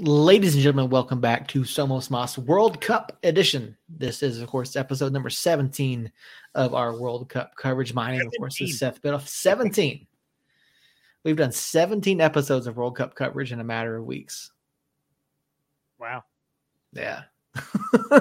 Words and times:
Ladies 0.00 0.54
and 0.54 0.62
gentlemen, 0.62 0.90
welcome 0.90 1.20
back 1.20 1.48
to 1.48 1.62
Somos 1.62 2.08
Moss 2.08 2.38
World 2.38 2.80
Cup 2.80 3.18
edition. 3.24 3.76
This 3.88 4.22
is, 4.22 4.40
of 4.40 4.48
course, 4.48 4.76
episode 4.76 5.12
number 5.12 5.28
17 5.28 6.12
of 6.54 6.72
our 6.72 6.96
World 6.96 7.28
Cup 7.28 7.56
coverage. 7.56 7.92
My 7.92 8.12
name, 8.12 8.28
of 8.28 8.32
course, 8.38 8.60
is 8.60 8.78
Seth 8.78 9.02
Bidoff. 9.02 9.26
17. 9.26 10.06
We've 11.24 11.34
done 11.34 11.50
17 11.50 12.20
episodes 12.20 12.68
of 12.68 12.76
World 12.76 12.96
Cup 12.96 13.16
coverage 13.16 13.50
in 13.50 13.58
a 13.58 13.64
matter 13.64 13.96
of 13.96 14.04
weeks. 14.04 14.52
Wow. 15.98 16.22
Yeah. 16.92 17.22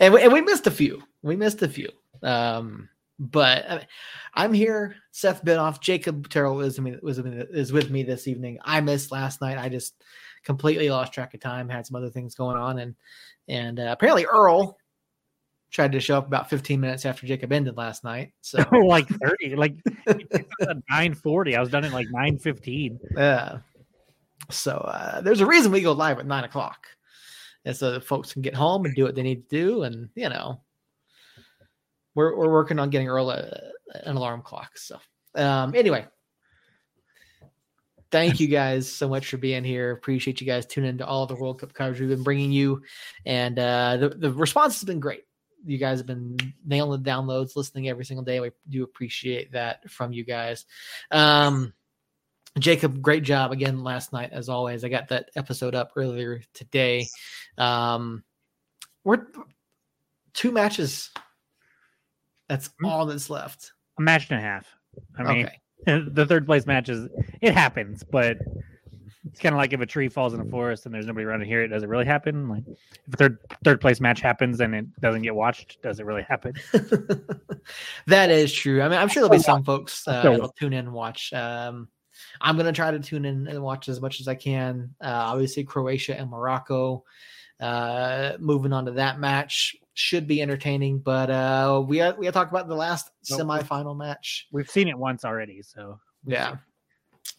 and, 0.00 0.14
we, 0.14 0.22
and 0.22 0.32
we 0.32 0.40
missed 0.40 0.66
a 0.66 0.70
few. 0.70 1.02
We 1.20 1.36
missed 1.36 1.60
a 1.60 1.68
few. 1.68 1.90
Um, 2.22 2.88
but 3.18 3.68
I 3.68 3.76
mean, 3.76 3.86
I'm 4.32 4.52
here. 4.54 4.96
Seth 5.10 5.44
Bidoff, 5.44 5.82
Jacob 5.82 6.30
Terrell 6.30 6.60
is, 6.60 6.78
is 6.78 7.70
with 7.70 7.90
me 7.90 8.02
this 8.02 8.26
evening. 8.28 8.60
I 8.64 8.80
missed 8.80 9.12
last 9.12 9.42
night. 9.42 9.58
I 9.58 9.68
just 9.68 9.94
completely 10.44 10.90
lost 10.90 11.12
track 11.12 11.34
of 11.34 11.40
time, 11.40 11.68
had 11.68 11.86
some 11.86 11.96
other 11.96 12.10
things 12.10 12.34
going 12.34 12.56
on, 12.56 12.78
and 12.78 12.94
and 13.48 13.80
uh, 13.80 13.88
apparently 13.90 14.26
Earl 14.26 14.76
tried 15.70 15.92
to 15.92 16.00
show 16.00 16.16
up 16.16 16.26
about 16.26 16.48
15 16.48 16.80
minutes 16.80 17.04
after 17.04 17.26
Jacob 17.26 17.52
ended 17.52 17.76
last 17.76 18.04
night. 18.04 18.32
So 18.40 18.58
like 18.86 19.06
30, 19.08 19.56
like 19.56 19.74
940. 20.60 21.56
I 21.56 21.60
was 21.60 21.70
done 21.70 21.84
at 21.84 21.92
like 21.92 22.06
915. 22.10 22.98
Yeah. 23.16 23.58
So 24.50 24.72
uh, 24.72 25.20
there's 25.20 25.40
a 25.40 25.46
reason 25.46 25.72
we 25.72 25.82
go 25.82 25.92
live 25.92 26.18
at 26.18 26.26
nine 26.26 26.44
o'clock. 26.44 26.86
And 27.64 27.76
so 27.76 27.92
that 27.92 28.04
folks 28.04 28.32
can 28.32 28.40
get 28.40 28.54
home 28.54 28.86
and 28.86 28.94
do 28.94 29.04
what 29.04 29.14
they 29.14 29.22
need 29.22 29.48
to 29.48 29.56
do. 29.56 29.82
And 29.82 30.08
you 30.14 30.28
know, 30.28 30.60
we're 32.14 32.34
we're 32.36 32.50
working 32.50 32.78
on 32.78 32.88
getting 32.88 33.08
Earl 33.08 33.30
a, 33.30 33.60
an 34.04 34.16
alarm 34.16 34.42
clock. 34.42 34.78
So 34.78 34.98
um 35.34 35.74
anyway, 35.74 36.06
thank 38.10 38.40
you 38.40 38.48
guys 38.48 38.90
so 38.90 39.08
much 39.08 39.26
for 39.28 39.36
being 39.36 39.64
here. 39.64 39.90
Appreciate 39.92 40.40
you 40.40 40.46
guys 40.46 40.66
tuning 40.66 40.90
into 40.90 41.06
all 41.06 41.26
the 41.26 41.34
World 41.34 41.60
Cup 41.60 41.72
coverage 41.72 42.00
we've 42.00 42.08
been 42.08 42.22
bringing 42.22 42.52
you, 42.52 42.82
and 43.26 43.58
uh, 43.58 43.96
the 43.96 44.08
the 44.10 44.32
response 44.32 44.74
has 44.74 44.84
been 44.84 45.00
great. 45.00 45.24
You 45.64 45.78
guys 45.78 45.98
have 45.98 46.06
been 46.06 46.36
nailing 46.64 47.02
the 47.02 47.10
downloads, 47.10 47.56
listening 47.56 47.88
every 47.88 48.04
single 48.04 48.24
day. 48.24 48.40
We 48.40 48.50
do 48.68 48.84
appreciate 48.84 49.52
that 49.52 49.90
from 49.90 50.12
you 50.12 50.24
guys. 50.24 50.66
Um, 51.10 51.72
Jacob, 52.58 53.02
great 53.02 53.22
job 53.22 53.52
again 53.52 53.82
last 53.82 54.12
night, 54.12 54.30
as 54.32 54.48
always. 54.48 54.84
I 54.84 54.88
got 54.88 55.08
that 55.08 55.30
episode 55.36 55.74
up 55.74 55.92
earlier 55.96 56.42
today. 56.54 57.08
Um, 57.56 58.24
we're 59.04 59.26
two 60.34 60.52
matches. 60.52 61.10
That's 62.48 62.70
hmm. 62.80 62.86
all 62.86 63.06
that's 63.06 63.30
left. 63.30 63.72
A 63.98 64.02
match 64.02 64.30
and 64.30 64.38
a 64.38 64.42
half. 64.42 64.66
I 65.18 65.22
mean, 65.22 65.46
okay. 65.46 65.60
The 65.86 66.26
third 66.26 66.46
place 66.46 66.66
matches 66.66 67.08
it 67.40 67.54
happens, 67.54 68.02
but 68.02 68.38
it's 69.30 69.40
kind 69.40 69.54
of 69.54 69.58
like 69.58 69.72
if 69.72 69.80
a 69.80 69.86
tree 69.86 70.08
falls 70.08 70.34
in 70.34 70.40
a 70.40 70.44
forest 70.44 70.86
and 70.86 70.94
there's 70.94 71.06
nobody 71.06 71.24
around 71.24 71.40
to 71.40 71.46
hear 71.46 71.62
it, 71.62 71.68
does 71.68 71.82
it 71.82 71.88
really 71.88 72.04
happen? 72.04 72.48
Like 72.48 72.64
if 72.66 73.14
a 73.14 73.16
third 73.16 73.38
third 73.64 73.80
place 73.80 74.00
match 74.00 74.20
happens 74.20 74.60
and 74.60 74.74
it 74.74 75.00
doesn't 75.00 75.22
get 75.22 75.34
watched, 75.34 75.80
does 75.82 76.00
it 76.00 76.06
really 76.06 76.22
happen? 76.22 76.54
that 78.06 78.30
is 78.30 78.52
true. 78.52 78.82
I 78.82 78.88
mean, 78.88 78.98
I'm 78.98 79.08
sure 79.08 79.22
there'll 79.22 79.36
be 79.36 79.42
some 79.42 79.64
folks 79.64 80.06
uh, 80.06 80.22
that'll 80.22 80.50
tune 80.50 80.72
in 80.72 80.86
and 80.86 80.92
watch. 80.92 81.32
Um, 81.32 81.88
I'm 82.40 82.56
gonna 82.56 82.72
try 82.72 82.90
to 82.90 83.00
tune 83.00 83.24
in 83.24 83.46
and 83.46 83.62
watch 83.62 83.88
as 83.88 84.00
much 84.00 84.20
as 84.20 84.28
I 84.28 84.34
can. 84.34 84.94
Uh, 85.00 85.08
obviously, 85.08 85.64
Croatia 85.64 86.18
and 86.18 86.30
Morocco. 86.30 87.04
Uh, 87.60 88.34
moving 88.38 88.72
on 88.72 88.84
to 88.86 88.92
that 88.92 89.18
match 89.18 89.74
should 89.94 90.28
be 90.28 90.40
entertaining. 90.40 91.00
But 91.00 91.30
uh, 91.30 91.82
we 91.86 91.96
we 92.18 92.26
had 92.26 92.34
talked 92.34 92.52
about 92.52 92.68
the 92.68 92.74
last 92.74 93.10
nope. 93.30 93.40
semifinal 93.40 93.96
match. 93.96 94.46
We've 94.52 94.70
seen 94.70 94.88
it 94.88 94.96
once 94.96 95.24
already, 95.24 95.62
so 95.62 95.98
yeah, 96.24 96.56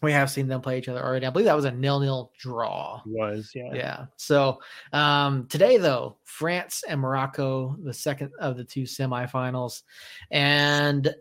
we 0.02 0.12
have 0.12 0.30
seen 0.30 0.46
them 0.46 0.60
play 0.60 0.78
each 0.78 0.88
other 0.88 1.02
already. 1.02 1.26
I 1.26 1.30
believe 1.30 1.46
that 1.46 1.56
was 1.56 1.64
a 1.64 1.70
nil-nil 1.70 2.32
draw. 2.38 3.02
It 3.06 3.10
was 3.10 3.50
yeah, 3.54 3.72
yeah. 3.72 4.06
So 4.16 4.60
um, 4.92 5.46
today 5.46 5.78
though, 5.78 6.18
France 6.24 6.84
and 6.86 7.00
Morocco, 7.00 7.76
the 7.82 7.94
second 7.94 8.32
of 8.38 8.56
the 8.56 8.64
two 8.64 8.82
semifinals, 8.82 9.82
and 10.30 11.14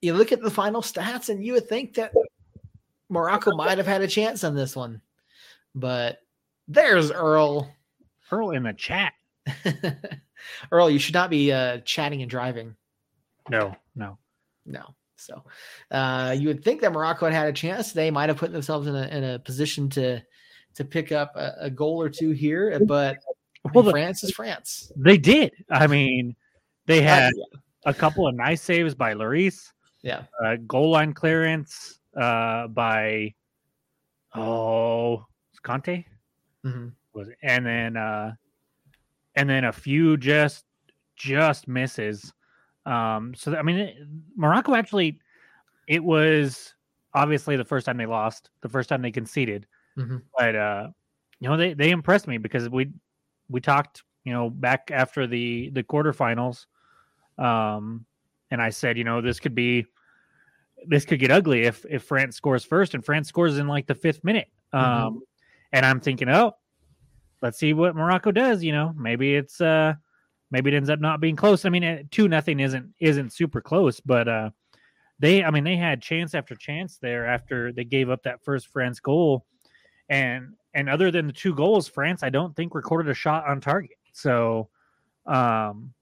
you 0.00 0.14
look 0.14 0.32
at 0.32 0.40
the 0.40 0.50
final 0.50 0.82
stats, 0.82 1.28
and 1.28 1.44
you 1.44 1.54
would 1.54 1.68
think 1.68 1.94
that 1.94 2.12
Morocco 3.08 3.56
might 3.56 3.78
have 3.78 3.88
had 3.88 4.02
a 4.02 4.08
chance 4.08 4.44
on 4.44 4.54
this 4.54 4.76
one, 4.76 5.02
but 5.74 6.18
there's 6.68 7.10
Earl. 7.10 7.68
Earl 8.30 8.50
in 8.50 8.62
the 8.64 8.72
chat. 8.72 9.12
Earl, 10.72 10.90
you 10.90 10.98
should 10.98 11.14
not 11.14 11.30
be 11.30 11.52
uh, 11.52 11.78
chatting 11.78 12.22
and 12.22 12.30
driving. 12.30 12.76
No, 13.48 13.74
no, 13.94 14.18
no. 14.66 14.94
So 15.16 15.44
uh, 15.90 16.34
you 16.38 16.48
would 16.48 16.64
think 16.64 16.80
that 16.80 16.92
Morocco 16.92 17.26
had 17.26 17.34
had 17.34 17.48
a 17.48 17.52
chance. 17.52 17.92
They 17.92 18.10
might 18.10 18.28
have 18.28 18.38
put 18.38 18.52
themselves 18.52 18.86
in 18.86 18.94
a, 18.96 19.06
in 19.08 19.24
a 19.24 19.38
position 19.38 19.88
to 19.90 20.22
to 20.74 20.84
pick 20.84 21.12
up 21.12 21.34
a, 21.36 21.54
a 21.62 21.70
goal 21.70 22.00
or 22.00 22.08
two 22.08 22.30
here, 22.30 22.78
but 22.86 23.18
well, 23.74 23.84
the, 23.84 23.90
France 23.90 24.24
is 24.24 24.30
France. 24.30 24.92
They 24.96 25.18
did. 25.18 25.52
I 25.70 25.86
mean, 25.86 26.36
they 26.86 27.02
had 27.02 27.32
uh, 27.32 27.36
yeah. 27.36 27.58
a 27.86 27.94
couple 27.94 28.26
of 28.26 28.34
nice 28.34 28.62
saves 28.62 28.94
by 28.94 29.14
Lloris. 29.14 29.72
Yeah. 30.02 30.22
Uh, 30.42 30.56
goal 30.66 30.90
line 30.90 31.12
clearance 31.12 31.98
uh, 32.16 32.68
by 32.68 33.34
oh 34.34 35.26
Koundé 35.62 36.04
mm-hmm. 36.64 36.88
Was 37.14 37.28
and 37.42 37.66
then 37.66 37.96
uh, 37.96 38.32
and 39.36 39.48
then 39.48 39.64
a 39.64 39.72
few 39.72 40.16
just 40.16 40.64
just 41.16 41.68
misses. 41.68 42.32
Um, 42.86 43.34
so 43.34 43.54
I 43.56 43.62
mean, 43.62 43.76
it, 43.76 43.96
Morocco 44.36 44.74
actually, 44.74 45.20
it 45.86 46.02
was 46.02 46.74
obviously 47.14 47.56
the 47.56 47.64
first 47.64 47.86
time 47.86 47.96
they 47.96 48.06
lost, 48.06 48.50
the 48.62 48.68
first 48.68 48.88
time 48.88 49.02
they 49.02 49.10
conceded, 49.10 49.66
mm-hmm. 49.98 50.18
but 50.36 50.56
uh, 50.56 50.88
you 51.40 51.48
know 51.48 51.56
they 51.56 51.74
they 51.74 51.90
impressed 51.90 52.26
me 52.26 52.38
because 52.38 52.68
we 52.68 52.90
we 53.48 53.60
talked 53.60 54.02
you 54.24 54.32
know 54.32 54.50
back 54.50 54.90
after 54.92 55.26
the 55.26 55.70
the 55.70 55.82
quarterfinals, 55.82 56.66
um, 57.38 58.06
and 58.50 58.62
I 58.62 58.70
said 58.70 58.96
you 58.96 59.04
know 59.04 59.20
this 59.20 59.40
could 59.40 59.54
be 59.54 59.86
this 60.86 61.04
could 61.04 61.20
get 61.20 61.30
ugly 61.30 61.62
if 61.62 61.84
if 61.88 62.02
France 62.04 62.36
scores 62.36 62.64
first 62.64 62.94
and 62.94 63.04
France 63.04 63.28
scores 63.28 63.58
in 63.58 63.68
like 63.68 63.86
the 63.86 63.94
fifth 63.94 64.24
minute. 64.24 64.48
Mm-hmm. 64.74 64.84
Um, 64.84 65.14
mm-hmm. 65.14 65.18
and 65.72 65.86
I'm 65.86 66.00
thinking, 66.00 66.28
oh, 66.28 66.54
let's 67.42 67.58
see 67.58 67.72
what 67.72 67.94
Morocco 67.94 68.30
does. 68.30 68.62
You 68.62 68.72
know, 68.72 68.94
maybe 68.96 69.34
it's 69.34 69.60
uh 69.60 69.94
maybe 70.50 70.72
it 70.72 70.76
ends 70.76 70.90
up 70.90 71.00
not 71.00 71.20
being 71.20 71.36
close. 71.36 71.64
I 71.64 71.68
mean, 71.68 72.08
two 72.10 72.28
nothing 72.28 72.60
isn't 72.60 72.92
isn't 72.98 73.32
super 73.32 73.60
close, 73.60 74.00
but 74.00 74.28
uh 74.28 74.50
they 75.18 75.44
I 75.44 75.50
mean 75.50 75.64
they 75.64 75.76
had 75.76 76.02
chance 76.02 76.34
after 76.34 76.54
chance 76.54 76.98
there 76.98 77.26
after 77.26 77.72
they 77.72 77.84
gave 77.84 78.10
up 78.10 78.22
that 78.24 78.42
first 78.42 78.68
France 78.68 79.00
goal, 79.00 79.44
and 80.08 80.54
and 80.74 80.88
other 80.88 81.10
than 81.10 81.26
the 81.26 81.32
two 81.32 81.54
goals, 81.54 81.88
France 81.88 82.22
I 82.22 82.30
don't 82.30 82.56
think 82.56 82.74
recorded 82.74 83.10
a 83.10 83.14
shot 83.14 83.46
on 83.46 83.60
target. 83.60 83.98
So, 84.12 84.68
um, 85.26 85.92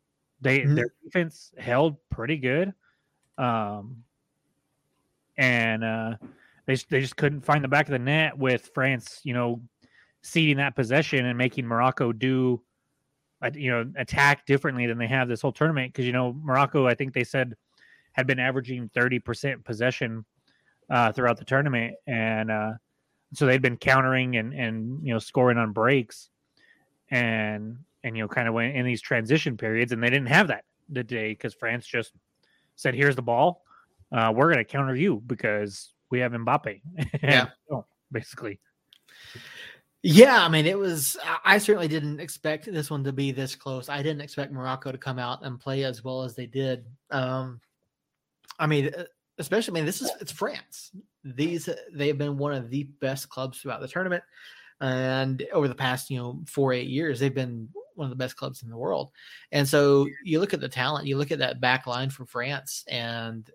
they 0.41 0.61
mm-hmm. 0.61 0.75
their 0.77 0.93
defense 1.05 1.53
held 1.59 1.97
pretty 2.11 2.37
good, 2.37 2.73
um, 3.37 4.05
and 5.37 5.85
uh, 5.85 6.15
they 6.67 6.77
they 6.77 7.01
just 7.01 7.17
couldn't 7.17 7.45
find 7.45 7.65
the 7.65 7.69
back 7.69 7.87
of 7.87 7.93
the 7.93 7.99
net 7.99 8.39
with 8.39 8.71
France, 8.73 9.21
you 9.25 9.35
know, 9.35 9.61
ceding 10.23 10.57
that 10.59 10.77
possession 10.77 11.27
and 11.27 11.39
making 11.39 11.67
Morocco 11.67 12.13
do, 12.13 12.61
you 13.55 13.71
know, 13.71 13.91
attack 13.97 14.47
differently 14.47 14.87
than 14.87 14.99
they 14.99 15.07
have 15.07 15.29
this 15.29 15.41
whole 15.41 15.53
tournament. 15.53 15.93
Because 15.93 16.07
you 16.07 16.13
know, 16.13 16.35
Morocco, 16.43 16.87
I 16.87 16.95
think 16.95 17.13
they 17.13 17.25
said 17.25 17.55
had 18.13 18.27
been 18.27 18.39
averaging 18.39 18.91
thirty 18.95 19.19
percent 19.19 19.65
possession 19.65 20.25
uh, 20.91 21.13
throughout 21.13 21.39
the 21.39 21.45
tournament, 21.45 21.95
and 22.07 22.51
uh, 22.51 22.73
so 23.33 23.47
they've 23.47 23.63
been 23.63 23.77
countering 23.77 24.37
and 24.37 24.53
and 24.53 25.07
you 25.07 25.13
know 25.13 25.19
scoring 25.19 25.59
on 25.59 25.73
breaks, 25.73 26.31
and 27.11 27.79
and 28.03 28.17
you 28.17 28.23
know 28.23 28.29
kind 28.29 28.49
of 28.49 28.55
went 28.55 28.77
in 28.77 28.85
these 28.85 29.01
transition 29.01 29.57
periods, 29.57 29.93
and 29.93 30.03
they 30.03 30.11
didn't 30.11 30.29
have 30.29 30.49
that 30.49 30.65
today 30.93 31.31
because 31.31 31.55
France 31.55 31.87
just 31.87 32.13
said, 32.77 32.95
"Here's 32.95 33.17
the 33.17 33.23
ball, 33.23 33.63
uh, 34.13 34.33
we're 34.35 34.53
going 34.53 34.59
to 34.59 34.65
counter 34.65 34.95
you 34.95 35.23
because 35.27 35.93
we 36.11 36.21
have 36.21 36.33
Mbappe." 36.33 36.81
yeah, 37.23 37.49
basically. 38.11 38.61
Yeah, 40.03 40.45
I 40.45 40.49
mean, 40.49 40.67
it 40.67 40.79
was. 40.79 41.17
I 41.45 41.59
certainly 41.59 41.89
didn't 41.89 42.21
expect 42.21 42.73
this 42.73 42.89
one 42.89 43.03
to 43.05 43.13
be 43.13 43.33
this 43.33 43.57
close. 43.57 43.89
I 43.89 44.01
didn't 44.03 44.21
expect 44.21 44.53
Morocco 44.53 44.93
to 44.93 44.99
come 44.99 45.19
out 45.19 45.45
and 45.45 45.59
play 45.59 45.83
as 45.85 46.05
well 46.05 46.23
as 46.23 46.37
they 46.37 46.47
did. 46.47 46.85
Um, 47.11 47.61
I 48.61 48.67
mean, 48.69 48.93
uh, 48.97 49.05
especially, 49.39 49.73
I 49.73 49.75
mean, 49.75 49.87
this 49.87 50.01
is 50.01 50.11
it's 50.21 50.31
France. 50.31 50.93
These 51.25 51.69
they 51.93 52.07
have 52.07 52.19
been 52.19 52.39
one 52.39 52.55
of 52.55 52.71
the 52.71 52.85
best 52.85 53.29
clubs 53.29 53.59
throughout 53.59 53.81
the 53.81 53.89
tournament, 53.89 54.23
and 54.81 55.45
over 55.53 55.67
the 55.67 55.75
past 55.75 56.11
you 56.11 56.19
know 56.19 56.43
four 56.47 56.73
eight 56.73 56.89
years, 56.89 57.19
they've 57.19 57.35
been 57.35 57.69
one 57.97 58.07
of 58.07 58.11
the 58.11 58.17
best 58.17 58.37
clubs 58.37 58.63
in 58.63 58.71
the 58.71 58.77
world. 58.77 59.11
And 59.51 59.67
so 59.69 60.07
you 60.23 60.39
look 60.39 60.55
at 60.55 60.61
the 60.61 60.69
talent, 60.69 61.09
you 61.09 61.19
look 61.19 61.33
at 61.33 61.41
that 61.41 61.61
back 61.61 61.89
line 61.89 62.11
from 62.11 62.27
France, 62.27 62.85
and 62.87 63.51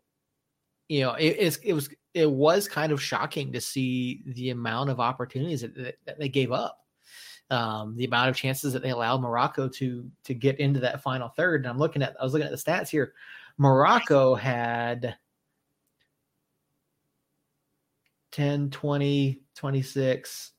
you 0.89 1.01
know, 1.01 1.13
it, 1.13 1.57
it 1.63 1.73
was 1.73 1.88
it 2.13 2.30
was 2.30 2.68
kind 2.68 2.92
of 2.92 3.01
shocking 3.01 3.51
to 3.54 3.62
see 3.62 4.24
the 4.25 4.51
amount 4.51 4.89
of 4.89 5.00
opportunities 5.00 5.62
that, 5.62 5.98
that, 6.06 6.19
they 6.19 6.30
gave 6.30 6.51
up, 6.51 6.80
um, 7.50 7.95
the 7.95 8.06
amount 8.06 8.30
of 8.30 8.36
chances 8.36 8.74
that 8.74 8.83
they 8.83 8.92
allowed 8.92 9.21
Morocco 9.21 9.68
to 9.68 10.10
to 10.24 10.33
get 10.33 10.60
into 10.60 10.80
that 10.80 11.01
final 11.01 11.30
third. 11.30 11.62
And 11.62 11.69
I'm 11.69 11.80
looking 11.80 12.01
at 12.04 12.15
I 12.19 12.24
was 12.24 12.33
looking 12.33 12.48
at 12.48 12.51
the 12.51 12.57
stats 12.57 12.89
here. 12.89 13.13
Morocco 13.57 14.36
had 14.36 15.15
10, 18.31 18.71
20, 18.71 19.42
26 19.56 20.54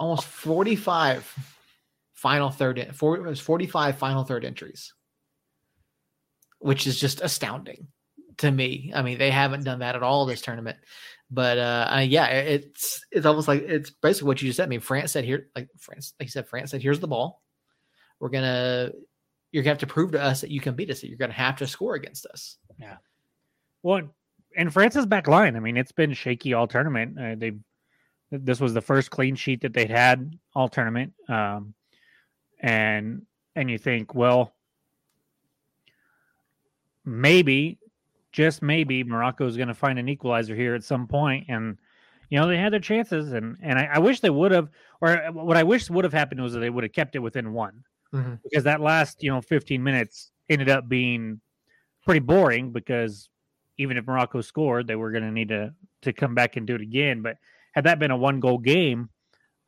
almost 0.00 0.24
45 0.24 1.36
final 2.14 2.50
third. 2.50 2.90
Four, 2.94 3.18
it 3.18 3.22
was 3.22 3.38
45 3.38 3.98
final 3.98 4.24
third 4.24 4.44
entries, 4.44 4.94
which 6.58 6.86
is 6.86 6.98
just 6.98 7.20
astounding 7.20 7.86
to 8.40 8.50
me. 8.50 8.92
I 8.94 9.02
mean, 9.02 9.18
they 9.18 9.30
haven't 9.30 9.64
done 9.64 9.78
that 9.78 9.96
at 9.96 10.02
all 10.02 10.26
this 10.26 10.42
tournament. 10.42 10.78
But 11.30 11.58
uh, 11.58 12.00
yeah, 12.02 12.26
it's 12.26 13.04
it's 13.12 13.24
almost 13.24 13.46
like 13.46 13.62
it's 13.62 13.90
basically 13.90 14.26
what 14.26 14.42
you 14.42 14.48
just 14.48 14.56
said. 14.56 14.64
I 14.64 14.68
mean, 14.68 14.80
France 14.80 15.12
said 15.12 15.24
here, 15.24 15.48
like 15.54 15.68
France, 15.78 16.12
like 16.18 16.26
you 16.26 16.32
said, 16.32 16.48
France 16.48 16.72
said, 16.72 16.82
"Here's 16.82 16.98
the 16.98 17.06
ball. 17.06 17.40
We're 18.18 18.30
gonna, 18.30 18.90
you're 19.52 19.62
gonna 19.62 19.72
have 19.72 19.78
to 19.78 19.86
prove 19.86 20.12
to 20.12 20.20
us 20.20 20.40
that 20.40 20.50
you 20.50 20.60
can 20.60 20.74
beat 20.74 20.90
us. 20.90 21.00
That 21.00 21.08
you're 21.08 21.18
gonna 21.18 21.32
have 21.32 21.56
to 21.58 21.68
score 21.68 21.94
against 21.94 22.26
us." 22.26 22.56
Yeah. 22.78 22.96
Well, 23.82 24.12
and 24.56 24.72
France's 24.72 25.06
back 25.06 25.28
line. 25.28 25.54
I 25.54 25.60
mean, 25.60 25.76
it's 25.76 25.92
been 25.92 26.14
shaky 26.14 26.52
all 26.52 26.66
tournament. 26.66 27.16
Uh, 27.18 27.36
they, 27.36 27.52
this 28.32 28.60
was 28.60 28.74
the 28.74 28.82
first 28.82 29.10
clean 29.10 29.36
sheet 29.36 29.60
that 29.60 29.72
they'd 29.72 29.90
had 29.90 30.36
all 30.52 30.68
tournament. 30.68 31.12
Um, 31.28 31.74
and 32.58 33.22
and 33.54 33.70
you 33.70 33.78
think, 33.78 34.16
well, 34.16 34.52
maybe 37.04 37.78
just 38.32 38.62
maybe 38.62 39.04
Morocco 39.04 39.46
is 39.46 39.56
going 39.56 39.68
to 39.68 39.74
find 39.74 39.98
an 39.98 40.08
equalizer 40.08 40.54
here 40.54 40.74
at 40.74 40.84
some 40.84 41.06
point, 41.06 41.46
and 41.48 41.78
you 42.28 42.38
know 42.38 42.46
they 42.46 42.56
had 42.56 42.72
their 42.72 42.80
chances, 42.80 43.32
and 43.32 43.56
and 43.62 43.78
I, 43.78 43.90
I 43.94 43.98
wish 43.98 44.20
they 44.20 44.30
would 44.30 44.52
have, 44.52 44.68
or 45.00 45.16
what 45.32 45.56
I 45.56 45.62
wish 45.62 45.90
would 45.90 46.04
have 46.04 46.12
happened 46.12 46.42
was 46.42 46.52
that 46.52 46.60
they 46.60 46.70
would 46.70 46.84
have 46.84 46.92
kept 46.92 47.16
it 47.16 47.20
within 47.20 47.52
one, 47.52 47.84
mm-hmm. 48.14 48.34
because 48.44 48.64
that 48.64 48.80
last 48.80 49.22
you 49.22 49.30
know 49.30 49.40
15 49.40 49.82
minutes 49.82 50.30
ended 50.48 50.68
up 50.68 50.88
being 50.88 51.40
pretty 52.04 52.20
boring 52.20 52.72
because 52.72 53.28
even 53.78 53.96
if 53.96 54.06
Morocco 54.06 54.40
scored, 54.40 54.86
they 54.86 54.96
were 54.96 55.10
going 55.10 55.24
to 55.24 55.30
need 55.30 55.48
to 55.48 55.74
to 56.02 56.12
come 56.12 56.34
back 56.34 56.56
and 56.56 56.66
do 56.66 56.74
it 56.74 56.80
again. 56.80 57.22
But 57.22 57.36
had 57.72 57.84
that 57.84 57.98
been 57.98 58.10
a 58.10 58.16
one 58.16 58.40
goal 58.40 58.58
game, 58.58 59.10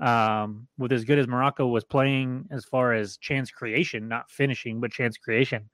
um, 0.00 0.66
with 0.78 0.92
as 0.92 1.04
good 1.04 1.18
as 1.18 1.28
Morocco 1.28 1.66
was 1.66 1.84
playing 1.84 2.46
as 2.50 2.64
far 2.64 2.92
as 2.92 3.16
chance 3.16 3.50
creation, 3.50 4.08
not 4.08 4.30
finishing, 4.30 4.80
but 4.80 4.90
chance 4.90 5.16
creation, 5.16 5.70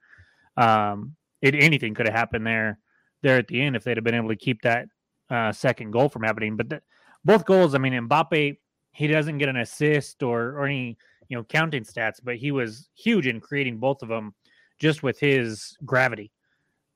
um, 0.57 1.15
it 1.41 1.55
anything 1.55 1.93
could 1.93 2.07
have 2.07 2.15
happened 2.15 2.45
there 2.45 2.79
there 3.21 3.37
at 3.37 3.47
the 3.47 3.61
end 3.61 3.75
if 3.75 3.83
they'd 3.83 3.97
have 3.97 4.03
been 4.03 4.15
able 4.15 4.29
to 4.29 4.35
keep 4.35 4.61
that 4.61 4.87
uh, 5.29 5.51
second 5.51 5.91
goal 5.91 6.09
from 6.09 6.23
happening. 6.23 6.55
But 6.55 6.69
the, 6.69 6.81
both 7.25 7.45
goals, 7.45 7.75
I 7.75 7.77
mean, 7.77 7.93
Mbappe, 7.93 8.57
he 8.93 9.07
doesn't 9.07 9.37
get 9.37 9.49
an 9.49 9.57
assist 9.57 10.23
or 10.23 10.57
or 10.57 10.65
any 10.65 10.97
you 11.27 11.37
know 11.37 11.43
counting 11.43 11.83
stats, 11.83 12.19
but 12.23 12.37
he 12.37 12.51
was 12.51 12.89
huge 12.95 13.27
in 13.27 13.39
creating 13.39 13.77
both 13.77 14.01
of 14.01 14.09
them 14.09 14.33
just 14.79 15.03
with 15.03 15.19
his 15.19 15.77
gravity 15.85 16.31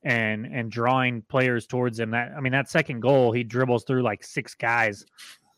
and 0.04 0.46
and 0.46 0.72
drawing 0.72 1.22
players 1.24 1.68
towards 1.68 2.00
him. 2.00 2.12
That 2.12 2.32
I 2.36 2.42
mean, 2.42 2.54
that 2.54 2.70
second 2.70 3.02
goal, 3.02 3.32
he 3.32 3.44
dribbles 3.44 3.84
through 3.86 4.04
like 4.04 4.24
six 4.24 4.56
guys 4.56 5.06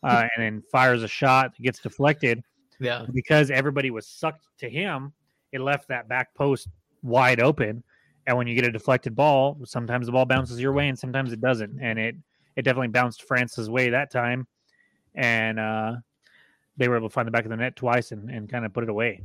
uh, 0.02 0.26
and 0.36 0.44
then 0.44 0.62
fires 0.70 1.02
a 1.02 1.08
shot 1.08 1.54
that 1.56 1.62
gets 1.62 1.80
deflected. 1.80 2.42
Yeah, 2.78 3.06
because 3.12 3.50
everybody 3.50 3.90
was 3.90 4.06
sucked 4.06 4.46
to 4.58 4.68
him, 4.68 5.12
it 5.52 5.60
left 5.60 5.88
that 5.88 6.08
back 6.08 6.34
post 6.34 6.68
wide 7.02 7.40
open 7.40 7.82
and 8.26 8.36
when 8.36 8.46
you 8.46 8.54
get 8.54 8.64
a 8.64 8.72
deflected 8.72 9.14
ball, 9.14 9.58
sometimes 9.64 10.06
the 10.06 10.12
ball 10.12 10.24
bounces 10.24 10.60
your 10.60 10.72
way 10.72 10.88
and 10.88 10.98
sometimes 10.98 11.32
it 11.32 11.40
doesn't. 11.40 11.78
And 11.80 11.98
it 11.98 12.16
it 12.56 12.62
definitely 12.62 12.88
bounced 12.88 13.22
France's 13.24 13.70
way 13.70 13.90
that 13.90 14.10
time. 14.10 14.46
And 15.14 15.60
uh, 15.60 15.96
they 16.76 16.88
were 16.88 16.96
able 16.96 17.08
to 17.08 17.12
find 17.12 17.26
the 17.26 17.30
back 17.30 17.44
of 17.44 17.50
the 17.50 17.56
net 17.56 17.76
twice 17.76 18.12
and, 18.12 18.30
and 18.30 18.50
kind 18.50 18.64
of 18.64 18.72
put 18.72 18.82
it 18.82 18.90
away. 18.90 19.22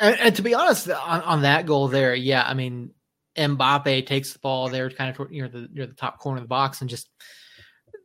And, 0.00 0.18
and 0.18 0.36
to 0.36 0.42
be 0.42 0.54
honest, 0.54 0.90
on, 0.90 1.22
on, 1.22 1.42
that 1.42 1.66
goal 1.66 1.88
there, 1.88 2.14
yeah, 2.14 2.44
I 2.46 2.54
mean, 2.54 2.90
Mbappe 3.36 4.06
takes 4.06 4.32
the 4.32 4.38
ball 4.40 4.68
there, 4.68 4.90
kind 4.90 5.14
of 5.14 5.30
near 5.30 5.48
the 5.48 5.68
near 5.72 5.86
the 5.86 5.94
top 5.94 6.18
corner 6.18 6.38
of 6.38 6.44
the 6.44 6.48
box, 6.48 6.80
and 6.80 6.90
just 6.90 7.08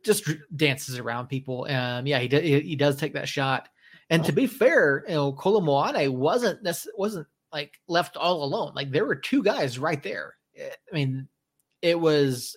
just 0.04 0.30
dances 0.54 0.98
around 0.98 1.28
people. 1.28 1.66
Um, 1.68 2.06
yeah, 2.06 2.18
he 2.18 2.28
does, 2.28 2.42
he 2.42 2.76
does 2.76 2.96
take 2.96 3.14
that 3.14 3.28
shot. 3.28 3.68
And 4.10 4.24
to 4.24 4.32
be 4.32 4.46
fair, 4.46 5.04
you 5.08 5.14
know, 5.14 5.32
Kolo 5.32 5.60
wasn't 6.10 6.62
this 6.62 6.86
wasn't 6.96 7.26
like 7.52 7.78
left 7.88 8.16
all 8.16 8.44
alone. 8.44 8.72
Like 8.74 8.90
there 8.90 9.04
were 9.04 9.16
two 9.16 9.42
guys 9.42 9.78
right 9.78 10.02
there. 10.02 10.34
Eh, 10.56 10.70
I 10.70 10.94
mean, 10.94 11.28
it 11.80 11.98
was 11.98 12.56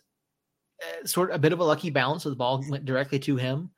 eh, 0.81 1.05
sort 1.05 1.29
of 1.29 1.35
a 1.35 1.39
bit 1.39 1.53
of 1.53 1.59
a 1.59 1.63
lucky 1.63 1.89
balance. 1.89 2.23
So 2.23 2.29
the 2.29 2.35
ball 2.35 2.63
went 2.69 2.85
directly 2.85 3.19
to 3.19 3.35
him, 3.35 3.71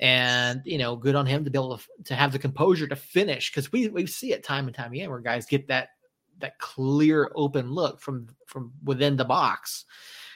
and 0.00 0.62
you 0.64 0.78
know, 0.78 0.96
good 0.96 1.14
on 1.14 1.26
him 1.26 1.44
to 1.44 1.50
be 1.50 1.58
able 1.58 1.78
to, 1.78 1.84
to 2.04 2.14
have 2.14 2.32
the 2.32 2.38
composure 2.38 2.86
to 2.88 2.96
finish 2.96 3.50
because 3.50 3.70
we 3.72 3.88
we 3.88 4.06
see 4.06 4.32
it 4.32 4.44
time 4.44 4.66
and 4.66 4.74
time 4.74 4.92
again 4.92 5.10
where 5.10 5.20
guys 5.20 5.46
get 5.46 5.68
that 5.68 5.90
that 6.38 6.58
clear 6.58 7.30
open 7.34 7.70
look 7.70 8.00
from 8.00 8.28
from 8.46 8.72
within 8.84 9.16
the 9.16 9.24
box, 9.24 9.84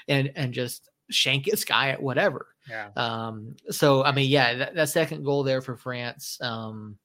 and 0.08 0.30
and 0.36 0.54
just 0.54 0.88
shank 1.10 1.44
this 1.44 1.64
guy 1.64 1.88
at 1.88 2.02
whatever. 2.02 2.46
Yeah. 2.68 2.90
Um. 2.96 3.56
So 3.70 4.04
I 4.04 4.12
mean, 4.12 4.30
yeah, 4.30 4.54
that, 4.54 4.74
that 4.74 4.88
second 4.88 5.24
goal 5.24 5.42
there 5.42 5.60
for 5.60 5.76
France. 5.76 6.38
Um. 6.40 6.98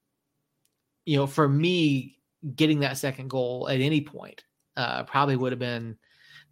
You 1.06 1.18
know, 1.18 1.28
for 1.28 1.48
me, 1.48 2.18
getting 2.56 2.80
that 2.82 2.98
second 2.98 3.30
goal 3.30 3.68
at 3.70 3.80
any 3.80 4.02
point 4.02 4.44
uh, 4.78 5.04
probably 5.04 5.36
would 5.36 5.52
have 5.52 5.60
been 5.60 5.98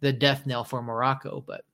the 0.00 0.12
death 0.12 0.46
knell 0.46 0.64
for 0.64 0.82
Morocco. 0.82 1.44
But 1.46 1.64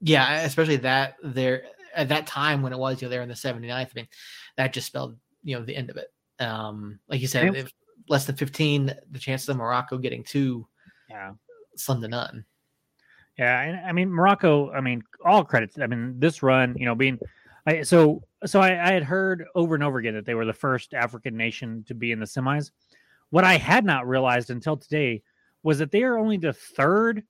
yeah, 0.00 0.42
especially 0.42 0.76
that 0.76 1.16
there 1.22 1.64
at 1.94 2.08
that 2.08 2.26
time 2.26 2.62
when 2.62 2.72
it 2.72 2.78
was, 2.78 3.00
you 3.00 3.06
know, 3.06 3.10
there 3.10 3.22
in 3.22 3.28
the 3.28 3.34
79th, 3.34 3.70
I 3.70 3.88
mean, 3.94 4.08
that 4.56 4.72
just 4.72 4.86
spelled, 4.86 5.16
you 5.42 5.56
know, 5.56 5.64
the 5.64 5.76
end 5.76 5.90
of 5.90 5.96
it. 5.96 6.12
Um, 6.38 6.98
like 7.08 7.20
you 7.20 7.26
said, 7.26 7.70
less 8.08 8.26
than 8.26 8.36
15, 8.36 8.94
the 9.10 9.18
chances 9.18 9.48
of 9.48 9.56
Morocco 9.56 9.98
getting 9.98 10.22
two, 10.22 10.66
yeah, 11.08 11.32
slim 11.76 12.00
to 12.02 12.08
none. 12.08 12.44
Yeah, 13.38 13.60
and 13.60 13.86
I 13.86 13.92
mean 13.92 14.10
Morocco. 14.10 14.70
I 14.70 14.80
mean, 14.80 15.02
all 15.24 15.44
credits. 15.44 15.78
I 15.78 15.86
mean, 15.86 16.18
this 16.18 16.42
run, 16.42 16.74
you 16.78 16.86
know, 16.86 16.94
being 16.94 17.18
I, 17.66 17.82
so 17.82 18.22
so 18.46 18.60
I, 18.60 18.70
I, 18.70 18.92
had 18.92 19.02
heard 19.02 19.44
over 19.54 19.74
and 19.74 19.84
over 19.84 19.98
again 19.98 20.14
that 20.14 20.24
they 20.24 20.34
were 20.34 20.44
the 20.44 20.52
first 20.52 20.94
African 20.94 21.36
nation 21.36 21.84
to 21.88 21.94
be 21.94 22.12
in 22.12 22.20
the 22.20 22.26
semis. 22.26 22.70
What 23.30 23.44
I 23.44 23.56
had 23.56 23.84
not 23.84 24.06
realized 24.06 24.50
until 24.50 24.76
today 24.76 25.22
was 25.62 25.78
that 25.78 25.90
they 25.90 26.02
are 26.02 26.18
only 26.18 26.36
the 26.36 26.52
third 26.52 27.24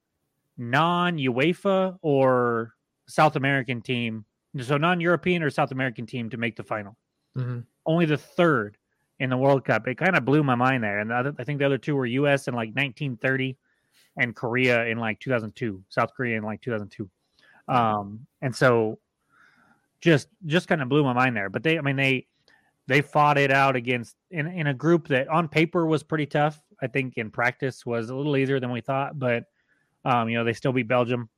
non 0.59 1.17
UEFA 1.19 1.99
or 2.03 2.75
South 3.07 3.37
American 3.37 3.81
team, 3.81 4.25
so 4.61 4.77
non 4.77 5.01
European 5.01 5.43
or 5.43 5.51
South 5.51 5.73
American 5.73 6.07
team 6.07 6.31
to 6.31 6.37
make 6.37 6.57
the 6.57 6.65
final. 6.65 6.97
Mm-hmm. 7.37 7.61
Only 7.85 8.07
the 8.07 8.19
third 8.19 8.77
in 9.19 9.31
the 9.31 9.37
World 9.37 9.65
Cup. 9.65 9.87
It 9.89 9.97
kind 9.97 10.17
of 10.17 10.25
blew 10.25 10.43
my 10.43 10.55
mind 10.55 10.85
there. 10.85 10.99
And 10.99 11.13
I 11.13 11.45
think 11.45 11.59
the 11.59 11.67
other 11.67 11.79
two 11.79 11.97
were 11.97 12.07
US 12.07 12.49
in 12.49 12.55
like 12.55 12.69
1930 12.75 13.57
and 14.19 14.35
Korea 14.35 14.87
in 14.87 14.99
like 14.99 15.21
2002, 15.21 15.83
South 15.89 16.13
Korea 16.15 16.37
in 16.37 16.45
like 16.45 16.61
2002. 16.61 17.09
Um, 17.69 18.27
and 18.43 18.55
so 18.55 18.99
just 20.01 20.29
just 20.45 20.69
kind 20.69 20.83
of 20.83 20.89
blew 20.89 21.03
my 21.03 21.13
mind 21.13 21.37
there. 21.37 21.51
But 21.51 21.63
they, 21.63 21.79
I 21.79 21.81
mean, 21.81 21.97
they 21.97 22.27
they 22.87 23.01
fought 23.01 23.39
it 23.39 23.51
out 23.51 23.77
against 23.77 24.17
in, 24.31 24.47
in 24.47 24.69
a 24.69 24.75
group 24.75 25.09
that 25.09 25.29
on 25.29 25.49
paper 25.49 25.87
was 25.87 26.03
pretty 26.03 26.27
tough. 26.27 26.61
I 26.81 26.87
think 26.87 27.15
in 27.17 27.31
practice 27.31 27.85
was 27.85 28.11
a 28.11 28.15
little 28.15 28.37
easier 28.37 28.61
than 28.61 28.71
we 28.71 28.81
thought, 28.81 29.19
but 29.19 29.45
um, 30.05 30.29
you 30.29 30.37
know, 30.37 30.45
they 30.45 30.53
still 30.53 30.73
beat 30.73 30.89
Belgium. 30.89 31.29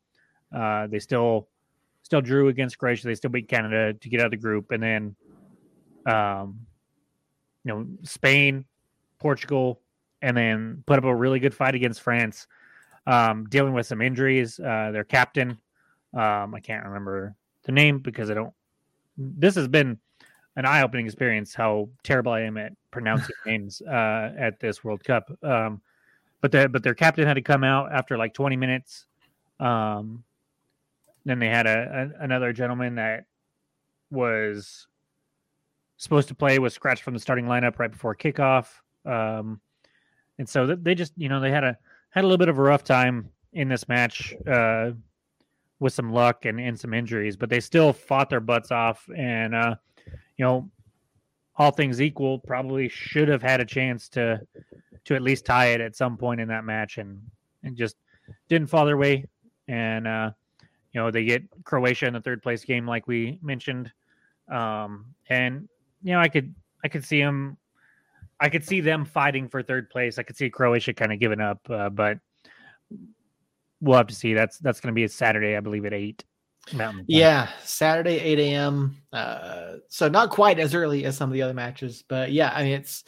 Uh, 0.54 0.86
they 0.86 0.98
still 0.98 1.48
still 2.02 2.20
drew 2.20 2.48
against 2.48 2.78
Croatia. 2.78 3.06
They 3.06 3.14
still 3.14 3.30
beat 3.30 3.48
Canada 3.48 3.94
to 3.94 4.08
get 4.08 4.20
out 4.20 4.26
of 4.26 4.32
the 4.32 4.36
group, 4.36 4.70
and 4.72 4.82
then 4.82 5.16
um, 6.06 6.60
you 7.64 7.72
know, 7.72 7.86
Spain, 8.02 8.64
Portugal, 9.18 9.80
and 10.22 10.36
then 10.36 10.82
put 10.86 10.98
up 10.98 11.04
a 11.04 11.14
really 11.14 11.38
good 11.38 11.54
fight 11.54 11.74
against 11.74 12.00
France. 12.00 12.46
Um, 13.06 13.46
dealing 13.48 13.72
with 13.72 13.86
some 13.86 14.02
injuries. 14.02 14.60
Uh, 14.60 14.90
their 14.92 15.04
captain, 15.04 15.58
um, 16.12 16.54
I 16.54 16.60
can't 16.62 16.84
remember 16.84 17.34
the 17.64 17.72
name 17.72 18.00
because 18.00 18.30
I 18.30 18.34
don't. 18.34 18.52
This 19.16 19.54
has 19.54 19.66
been 19.66 19.98
an 20.58 20.66
eye-opening 20.66 21.06
experience 21.06 21.54
how 21.54 21.88
terrible 22.02 22.32
I 22.32 22.40
am 22.40 22.56
at 22.56 22.72
pronouncing 22.90 23.34
names 23.46 23.80
uh, 23.80 24.32
at 24.36 24.58
this 24.58 24.82
World 24.82 25.04
Cup. 25.04 25.30
Um, 25.40 25.80
but 26.40 26.50
the, 26.50 26.68
but 26.68 26.82
their 26.82 26.94
captain 26.94 27.26
had 27.26 27.34
to 27.34 27.42
come 27.42 27.62
out 27.62 27.92
after 27.92 28.18
like 28.18 28.34
20 28.34 28.56
minutes. 28.56 29.06
Um, 29.60 30.24
then 31.24 31.38
they 31.38 31.48
had 31.48 31.68
a, 31.68 32.10
a, 32.18 32.24
another 32.24 32.52
gentleman 32.52 32.96
that 32.96 33.26
was 34.10 34.88
supposed 35.96 36.26
to 36.28 36.34
play 36.34 36.58
was 36.58 36.74
scratched 36.74 37.04
from 37.04 37.14
the 37.14 37.20
starting 37.20 37.46
lineup 37.46 37.78
right 37.78 37.92
before 37.92 38.16
kickoff. 38.16 38.66
Um, 39.04 39.60
and 40.38 40.48
so 40.48 40.66
they 40.66 40.94
just 40.96 41.12
you 41.16 41.28
know 41.28 41.40
they 41.40 41.50
had 41.52 41.64
a 41.64 41.78
had 42.10 42.24
a 42.24 42.26
little 42.26 42.38
bit 42.38 42.48
of 42.48 42.58
a 42.58 42.62
rough 42.62 42.82
time 42.82 43.30
in 43.52 43.68
this 43.68 43.88
match 43.88 44.34
uh, 44.50 44.90
with 45.78 45.92
some 45.92 46.12
luck 46.12 46.46
and, 46.46 46.58
and 46.58 46.78
some 46.78 46.94
injuries, 46.94 47.36
but 47.36 47.48
they 47.48 47.60
still 47.60 47.92
fought 47.92 48.28
their 48.28 48.40
butts 48.40 48.72
off 48.72 49.08
and 49.16 49.54
uh, 49.54 49.76
you 50.38 50.44
know, 50.44 50.70
all 51.56 51.72
things 51.72 52.00
equal, 52.00 52.38
probably 52.38 52.88
should 52.88 53.28
have 53.28 53.42
had 53.42 53.60
a 53.60 53.64
chance 53.64 54.08
to 54.10 54.40
to 55.04 55.14
at 55.14 55.22
least 55.22 55.44
tie 55.44 55.66
it 55.68 55.80
at 55.80 55.96
some 55.96 56.16
point 56.16 56.40
in 56.40 56.48
that 56.48 56.64
match, 56.64 56.98
and 56.98 57.20
and 57.62 57.76
just 57.76 57.96
didn't 58.48 58.68
fall 58.68 58.86
their 58.86 58.96
way. 58.96 59.24
And 59.66 60.06
uh, 60.06 60.30
you 60.92 61.00
know, 61.00 61.10
they 61.10 61.24
get 61.24 61.42
Croatia 61.64 62.06
in 62.06 62.14
the 62.14 62.20
third 62.20 62.42
place 62.42 62.64
game, 62.64 62.86
like 62.86 63.06
we 63.06 63.38
mentioned. 63.42 63.92
Um, 64.50 65.06
and 65.28 65.68
you 66.02 66.12
know, 66.12 66.20
I 66.20 66.28
could 66.28 66.54
I 66.84 66.88
could 66.88 67.04
see 67.04 67.20
them. 67.20 67.56
I 68.40 68.48
could 68.48 68.64
see 68.64 68.80
them 68.80 69.04
fighting 69.04 69.48
for 69.48 69.62
third 69.62 69.90
place. 69.90 70.18
I 70.18 70.22
could 70.22 70.36
see 70.36 70.48
Croatia 70.48 70.94
kind 70.94 71.12
of 71.12 71.18
giving 71.18 71.40
up, 71.40 71.58
uh, 71.68 71.88
but 71.88 72.18
we'll 73.80 73.96
have 73.96 74.06
to 74.06 74.14
see. 74.14 74.32
That's 74.32 74.58
that's 74.58 74.80
going 74.80 74.92
to 74.92 74.94
be 74.94 75.04
a 75.04 75.08
Saturday, 75.08 75.56
I 75.56 75.60
believe, 75.60 75.84
at 75.84 75.92
eight. 75.92 76.24
Mountain 76.72 77.04
yeah, 77.08 77.48
Saturday, 77.64 78.18
8 78.18 78.38
a.m. 78.38 78.96
Uh, 79.12 79.74
so 79.88 80.08
not 80.08 80.30
quite 80.30 80.58
as 80.58 80.74
early 80.74 81.04
as 81.04 81.16
some 81.16 81.30
of 81.30 81.34
the 81.34 81.42
other 81.42 81.54
matches, 81.54 82.04
but 82.08 82.32
yeah, 82.32 82.52
I 82.54 82.64
mean 82.64 82.72
it's 82.74 83.04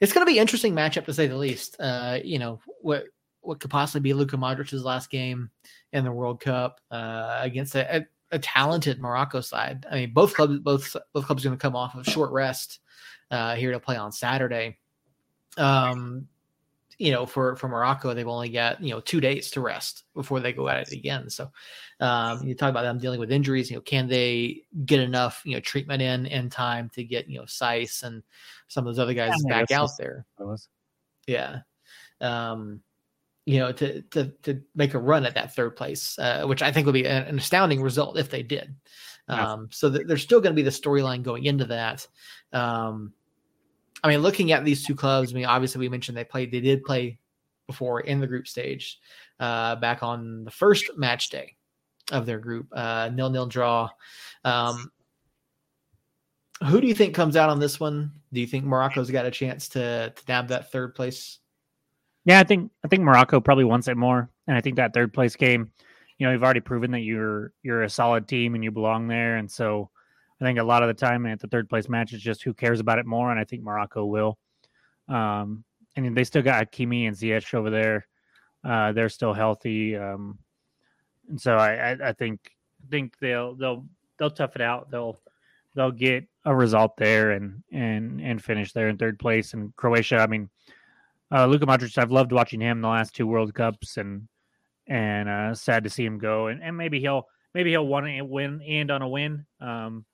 it's 0.00 0.12
going 0.12 0.26
to 0.26 0.32
be 0.32 0.38
interesting 0.38 0.74
matchup 0.74 1.04
to 1.06 1.14
say 1.14 1.26
the 1.26 1.36
least. 1.36 1.76
Uh, 1.80 2.18
you 2.22 2.38
know 2.38 2.60
what 2.80 3.04
what 3.40 3.60
could 3.60 3.70
possibly 3.70 4.00
be 4.00 4.14
Luka 4.14 4.36
Modric's 4.36 4.72
last 4.72 5.10
game 5.10 5.50
in 5.92 6.04
the 6.04 6.12
World 6.12 6.40
Cup 6.40 6.80
uh, 6.90 7.38
against 7.40 7.74
a, 7.74 7.96
a, 7.96 8.06
a, 8.32 8.38
talented 8.38 9.00
Morocco 9.00 9.40
side. 9.40 9.86
I 9.90 9.94
mean, 9.94 10.12
both 10.12 10.34
clubs 10.34 10.58
both 10.58 10.96
both 11.14 11.26
clubs 11.26 11.44
going 11.44 11.56
to 11.56 11.60
come 11.60 11.76
off 11.76 11.94
of 11.94 12.04
short 12.04 12.30
rest 12.30 12.80
uh, 13.30 13.54
here 13.54 13.72
to 13.72 13.80
play 13.80 13.96
on 13.96 14.12
Saturday. 14.12 14.78
Um, 15.56 16.28
you 16.98 17.12
know, 17.12 17.26
for 17.26 17.54
for 17.56 17.68
Morocco, 17.68 18.12
they've 18.12 18.26
only 18.26 18.48
got 18.48 18.82
you 18.82 18.90
know 18.90 19.00
two 19.00 19.20
days 19.20 19.50
to 19.52 19.60
rest 19.60 20.04
before 20.14 20.40
they 20.40 20.52
go 20.52 20.68
at 20.68 20.80
it 20.80 20.92
again. 20.92 21.30
So, 21.30 21.50
um, 22.00 22.42
you 22.46 22.54
talk 22.54 22.70
about 22.70 22.82
them 22.82 22.98
dealing 22.98 23.20
with 23.20 23.30
injuries. 23.30 23.70
You 23.70 23.76
know, 23.76 23.82
can 23.82 24.08
they 24.08 24.62
get 24.84 25.00
enough 25.00 25.42
you 25.44 25.54
know 25.54 25.60
treatment 25.60 26.02
in 26.02 26.26
in 26.26 26.50
time 26.50 26.90
to 26.94 27.04
get 27.04 27.28
you 27.28 27.38
know 27.38 27.44
Saiss 27.44 28.02
and 28.02 28.22
some 28.66 28.86
of 28.86 28.94
those 28.94 29.02
other 29.02 29.14
guys 29.14 29.32
yeah, 29.46 29.60
back 29.60 29.70
out 29.70 29.90
there? 29.98 30.26
Yeah, 31.28 31.60
um, 32.20 32.80
you 33.46 33.60
know, 33.60 33.70
to 33.72 34.02
to 34.02 34.32
to 34.42 34.60
make 34.74 34.94
a 34.94 34.98
run 34.98 35.24
at 35.24 35.34
that 35.34 35.54
third 35.54 35.76
place, 35.76 36.18
uh, 36.18 36.44
which 36.46 36.62
I 36.62 36.72
think 36.72 36.86
would 36.86 36.94
be 36.94 37.06
an, 37.06 37.38
astounding 37.38 37.80
result 37.80 38.18
if 38.18 38.28
they 38.28 38.42
did. 38.42 38.74
Um, 39.28 39.68
so 39.70 39.90
th- 39.90 40.06
there's 40.06 40.22
still 40.22 40.40
going 40.40 40.54
to 40.54 40.56
be 40.56 40.62
the 40.62 40.70
storyline 40.70 41.22
going 41.22 41.44
into 41.44 41.66
that. 41.66 42.06
Um, 42.52 43.12
I 44.02 44.08
mean, 44.08 44.20
looking 44.20 44.52
at 44.52 44.64
these 44.64 44.84
two 44.84 44.94
clubs, 44.94 45.32
I 45.32 45.34
mean, 45.34 45.46
obviously 45.46 45.80
we 45.80 45.88
mentioned 45.88 46.16
they 46.16 46.24
played, 46.24 46.52
they 46.52 46.60
did 46.60 46.84
play 46.84 47.18
before 47.66 48.00
in 48.00 48.20
the 48.20 48.26
group 48.26 48.46
stage, 48.46 48.98
uh, 49.40 49.76
back 49.76 50.02
on 50.02 50.44
the 50.44 50.50
first 50.50 50.96
match 50.96 51.30
day 51.30 51.56
of 52.12 52.26
their 52.26 52.38
group, 52.38 52.68
uh, 52.72 53.10
nil 53.12 53.30
nil 53.30 53.46
draw. 53.46 53.88
Um, 54.44 54.90
who 56.66 56.80
do 56.80 56.86
you 56.86 56.94
think 56.94 57.14
comes 57.14 57.36
out 57.36 57.50
on 57.50 57.60
this 57.60 57.78
one? 57.78 58.12
Do 58.32 58.40
you 58.40 58.46
think 58.46 58.64
Morocco's 58.64 59.10
got 59.10 59.26
a 59.26 59.30
chance 59.30 59.68
to 59.70 60.12
to 60.14 60.22
nab 60.28 60.48
that 60.48 60.72
third 60.72 60.94
place? 60.94 61.38
Yeah, 62.24 62.40
I 62.40 62.44
think 62.44 62.70
I 62.84 62.88
think 62.88 63.02
Morocco 63.02 63.40
probably 63.40 63.64
wants 63.64 63.88
it 63.88 63.96
more, 63.96 64.28
and 64.46 64.56
I 64.56 64.60
think 64.60 64.76
that 64.76 64.92
third 64.92 65.12
place 65.12 65.36
game, 65.36 65.70
you 66.18 66.26
know, 66.26 66.32
you've 66.32 66.42
already 66.42 66.60
proven 66.60 66.90
that 66.92 67.00
you're 67.00 67.52
you're 67.62 67.82
a 67.82 67.90
solid 67.90 68.26
team 68.26 68.54
and 68.54 68.64
you 68.64 68.70
belong 68.70 69.08
there, 69.08 69.36
and 69.36 69.50
so 69.50 69.90
I 70.40 70.44
think 70.44 70.58
a 70.58 70.64
lot 70.64 70.82
of 70.82 70.88
the 70.88 70.94
time 70.94 71.26
at 71.26 71.40
the 71.40 71.48
third 71.48 71.68
place 71.68 71.88
match, 71.88 72.12
it's 72.12 72.22
just 72.22 72.42
who 72.42 72.54
cares 72.54 72.80
about 72.80 72.98
it 72.98 73.06
more, 73.06 73.30
and 73.30 73.40
I 73.40 73.44
think 73.44 73.62
Morocco 73.62 74.04
will. 74.04 74.38
Um, 75.08 75.64
and 75.96 76.16
they 76.16 76.24
still 76.24 76.42
got 76.42 76.70
Hakimi 76.70 77.08
and 77.08 77.16
Ziyech 77.16 77.54
over 77.54 77.70
there. 77.70 78.06
Uh, 78.62 78.92
they're 78.92 79.08
still 79.08 79.32
healthy, 79.32 79.96
um, 79.96 80.38
and 81.28 81.40
so 81.40 81.56
I, 81.56 81.92
I, 81.92 82.08
I 82.08 82.12
think 82.12 82.40
think 82.90 83.18
they'll 83.20 83.54
they'll 83.54 83.86
they'll 84.18 84.30
tough 84.30 84.56
it 84.56 84.62
out. 84.62 84.90
They'll 84.90 85.18
they'll 85.74 85.90
get 85.92 86.26
a 86.44 86.54
result 86.54 86.96
there 86.96 87.32
and 87.32 87.62
and 87.72 88.20
and 88.20 88.42
finish 88.42 88.72
there 88.72 88.88
in 88.88 88.98
third 88.98 89.18
place. 89.18 89.54
And 89.54 89.74
Croatia, 89.76 90.18
I 90.18 90.26
mean, 90.26 90.50
uh, 91.32 91.46
Luka 91.46 91.66
Modric, 91.66 91.96
I've 91.98 92.10
loved 92.10 92.32
watching 92.32 92.60
him 92.60 92.80
the 92.80 92.88
last 92.88 93.14
two 93.14 93.26
World 93.26 93.54
Cups, 93.54 93.96
and 93.96 94.28
and 94.86 95.28
uh, 95.28 95.54
sad 95.54 95.84
to 95.84 95.90
see 95.90 96.04
him 96.04 96.18
go. 96.18 96.48
And, 96.48 96.62
and 96.62 96.76
maybe 96.76 97.00
he'll 97.00 97.28
maybe 97.54 97.70
he'll 97.70 97.86
want 97.86 98.06
to 98.06 98.22
win 98.22 98.60
and 98.62 98.90
on 98.90 99.02
a 99.02 99.08
win. 99.08 99.46
Um, 99.60 100.04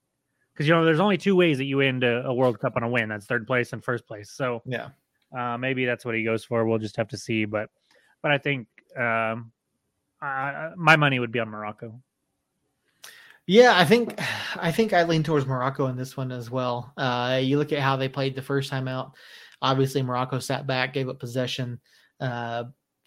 because 0.54 0.68
you 0.68 0.74
know 0.74 0.84
there's 0.84 1.00
only 1.00 1.18
two 1.18 1.34
ways 1.34 1.58
that 1.58 1.64
you 1.64 1.80
end 1.80 2.04
a, 2.04 2.24
a, 2.26 2.32
World 2.32 2.60
Cup 2.60 2.76
on 2.76 2.84
a 2.84 2.88
win. 2.88 3.08
That's 3.08 3.26
third 3.26 3.46
place 3.46 3.72
and 3.72 3.82
first 3.82 4.06
place. 4.06 4.30
So 4.30 4.62
yeah, 4.64 4.90
uh, 5.36 5.58
maybe 5.58 5.84
that's 5.84 6.04
what 6.04 6.14
he 6.14 6.22
goes 6.22 6.44
for. 6.44 6.64
We'll 6.64 6.78
just 6.78 6.96
have 6.96 7.08
to 7.08 7.18
see. 7.18 7.44
But 7.44 7.70
but 8.22 8.30
I 8.30 8.38
think 8.38 8.68
um, 8.96 9.50
uh, 10.22 10.70
my 10.76 10.96
money 10.96 11.18
would 11.18 11.32
be 11.32 11.40
on 11.40 11.48
Morocco. 11.48 12.00
Yeah, 13.46 13.76
I 13.76 13.84
think 13.84 14.18
I 14.56 14.72
think 14.72 14.92
I 14.92 15.02
lean 15.02 15.22
towards 15.22 15.44
Morocco 15.44 15.86
in 15.86 15.96
this 15.96 16.16
one 16.16 16.32
as 16.32 16.50
well. 16.50 16.92
Uh, 16.96 17.40
you 17.42 17.58
look 17.58 17.72
at 17.72 17.80
how 17.80 17.96
they 17.96 18.08
played 18.08 18.34
the 18.34 18.42
first 18.42 18.70
time 18.70 18.88
out. 18.88 19.12
Obviously, 19.60 20.02
Morocco 20.02 20.38
sat 20.38 20.66
back, 20.66 20.94
gave 20.94 21.08
up 21.08 21.18
possession. 21.18 21.80
Uh, 22.20 22.64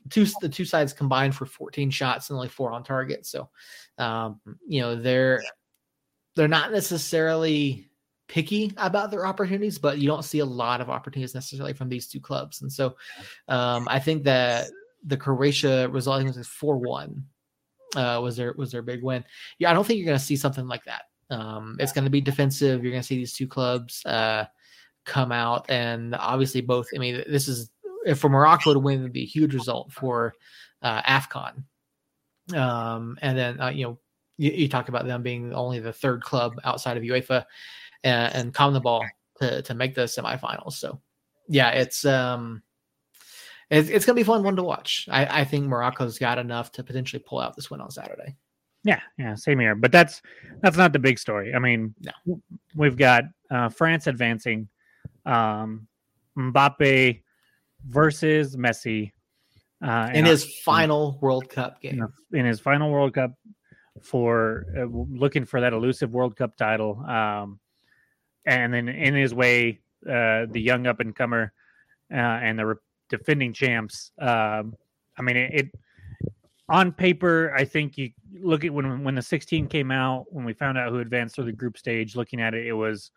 two 0.09 0.25
the 0.41 0.49
two 0.49 0.65
sides 0.65 0.93
combined 0.93 1.35
for 1.35 1.45
14 1.45 1.89
shots 1.89 2.29
and 2.29 2.35
only 2.35 2.49
four 2.49 2.71
on 2.71 2.83
target. 2.83 3.25
So, 3.25 3.49
um, 3.97 4.39
you 4.67 4.81
know, 4.81 4.95
they're 4.95 5.43
they're 6.37 6.47
not 6.47 6.71
necessarily 6.71 7.89
picky 8.27 8.71
about 8.77 9.09
their 9.09 9.25
opportunities, 9.25 9.77
but 9.77 9.97
you 9.97 10.07
don't 10.07 10.23
see 10.23 10.39
a 10.39 10.45
lot 10.45 10.81
of 10.81 10.89
opportunities 10.89 11.33
necessarily 11.33 11.73
from 11.73 11.89
these 11.89 12.07
two 12.07 12.19
clubs. 12.19 12.61
And 12.61 12.71
so 12.71 12.95
um, 13.47 13.87
I 13.89 13.99
think 13.99 14.23
that 14.23 14.67
the 15.03 15.17
Croatia 15.17 15.89
result 15.89 16.23
was 16.23 16.47
four 16.47 16.77
one 16.77 17.25
uh, 17.95 18.19
was 18.21 18.37
their 18.37 18.53
was 18.53 18.71
their 18.71 18.81
big 18.81 19.03
win. 19.03 19.25
Yeah, 19.59 19.71
I 19.71 19.73
don't 19.73 19.85
think 19.85 19.97
you're 19.97 20.05
going 20.05 20.19
to 20.19 20.23
see 20.23 20.35
something 20.35 20.67
like 20.67 20.83
that. 20.85 21.03
Um, 21.29 21.77
it's 21.79 21.91
going 21.91 22.05
to 22.05 22.11
be 22.11 22.21
defensive. 22.21 22.83
You're 22.83 22.91
going 22.91 23.01
to 23.01 23.07
see 23.07 23.17
these 23.17 23.33
two 23.33 23.47
clubs 23.47 24.05
uh, 24.05 24.45
come 25.05 25.31
out, 25.31 25.69
and 25.69 26.15
obviously 26.15 26.61
both. 26.61 26.87
I 26.95 26.99
mean, 26.99 27.23
this 27.27 27.47
is 27.47 27.71
for 28.15 28.29
Morocco 28.29 28.73
to 28.73 28.79
win 28.79 29.03
would 29.03 29.13
be 29.13 29.23
a 29.23 29.25
huge 29.25 29.53
result 29.53 29.91
for 29.91 30.33
uh, 30.81 31.01
Afcon. 31.01 31.63
Um, 32.53 33.17
and 33.21 33.37
then 33.37 33.59
uh, 33.59 33.69
you 33.69 33.85
know 33.85 33.99
you, 34.37 34.51
you 34.51 34.69
talk 34.69 34.89
about 34.89 35.05
them 35.05 35.23
being 35.23 35.53
only 35.53 35.79
the 35.79 35.93
third 35.93 36.23
club 36.23 36.59
outside 36.63 36.97
of 36.97 37.03
UEFA 37.03 37.45
and, 38.03 38.35
and 38.35 38.53
CONMEBOL 38.53 39.07
to 39.39 39.61
to 39.61 39.73
make 39.73 39.95
the 39.95 40.03
semifinals. 40.03 40.73
So 40.73 41.01
yeah, 41.47 41.69
it's 41.71 42.05
um 42.05 42.61
it's, 43.69 43.89
it's 43.89 44.05
gonna 44.05 44.15
be 44.15 44.23
fun 44.23 44.43
one 44.43 44.55
to 44.55 44.63
watch. 44.63 45.07
I, 45.11 45.41
I 45.41 45.43
think 45.43 45.65
Morocco's 45.65 46.19
got 46.19 46.37
enough 46.37 46.71
to 46.73 46.83
potentially 46.83 47.23
pull 47.25 47.39
out 47.39 47.55
this 47.55 47.69
win 47.69 47.81
on 47.81 47.91
Saturday. 47.91 48.35
Yeah, 48.83 49.01
yeah, 49.17 49.35
same 49.35 49.59
here. 49.59 49.75
But 49.75 49.91
that's 49.91 50.21
that's 50.61 50.77
not 50.77 50.93
the 50.93 50.99
big 50.99 51.19
story. 51.19 51.53
I 51.53 51.59
mean, 51.59 51.93
no. 52.25 52.41
we've 52.75 52.95
got 52.95 53.23
uh, 53.51 53.69
France 53.69 54.07
advancing, 54.07 54.69
um, 55.25 55.87
Mbappe 56.37 57.21
versus 57.85 58.55
Messi 58.55 59.11
uh, 59.81 60.09
in 60.13 60.25
his 60.25 60.45
final 60.61 61.17
World 61.21 61.49
Cup 61.49 61.81
game. 61.81 62.07
In 62.31 62.45
his 62.45 62.59
final 62.59 62.91
World 62.91 63.13
Cup 63.13 63.33
for 64.01 64.65
uh, 64.77 64.85
looking 64.85 65.45
for 65.45 65.61
that 65.61 65.73
elusive 65.73 66.11
World 66.11 66.35
Cup 66.35 66.57
title. 66.57 66.99
Um, 67.07 67.59
and 68.45 68.73
then 68.73 68.87
in 68.89 69.13
his 69.13 69.33
way, 69.33 69.81
uh, 70.05 70.45
the 70.49 70.61
young 70.61 70.87
up 70.87 70.99
and 70.99 71.15
comer 71.15 71.51
uh, 72.11 72.15
and 72.15 72.57
the 72.57 72.65
re- 72.65 72.75
defending 73.09 73.53
champs. 73.53 74.11
Um, 74.19 74.75
I 75.17 75.21
mean, 75.21 75.35
it, 75.35 75.53
it, 75.53 75.71
on 76.69 76.91
paper, 76.91 77.53
I 77.55 77.65
think 77.65 77.97
you 77.97 78.11
look 78.39 78.63
at 78.63 78.73
when 78.73 79.03
when 79.03 79.15
the 79.15 79.21
16 79.21 79.67
came 79.67 79.91
out, 79.91 80.25
when 80.29 80.45
we 80.45 80.53
found 80.53 80.77
out 80.77 80.91
who 80.91 80.99
advanced 80.99 81.35
through 81.35 81.45
the 81.45 81.51
group 81.51 81.77
stage. 81.77 82.15
Looking 82.15 82.41
at 82.41 82.53
it, 82.53 82.67
it 82.67 82.73
was 82.73 83.11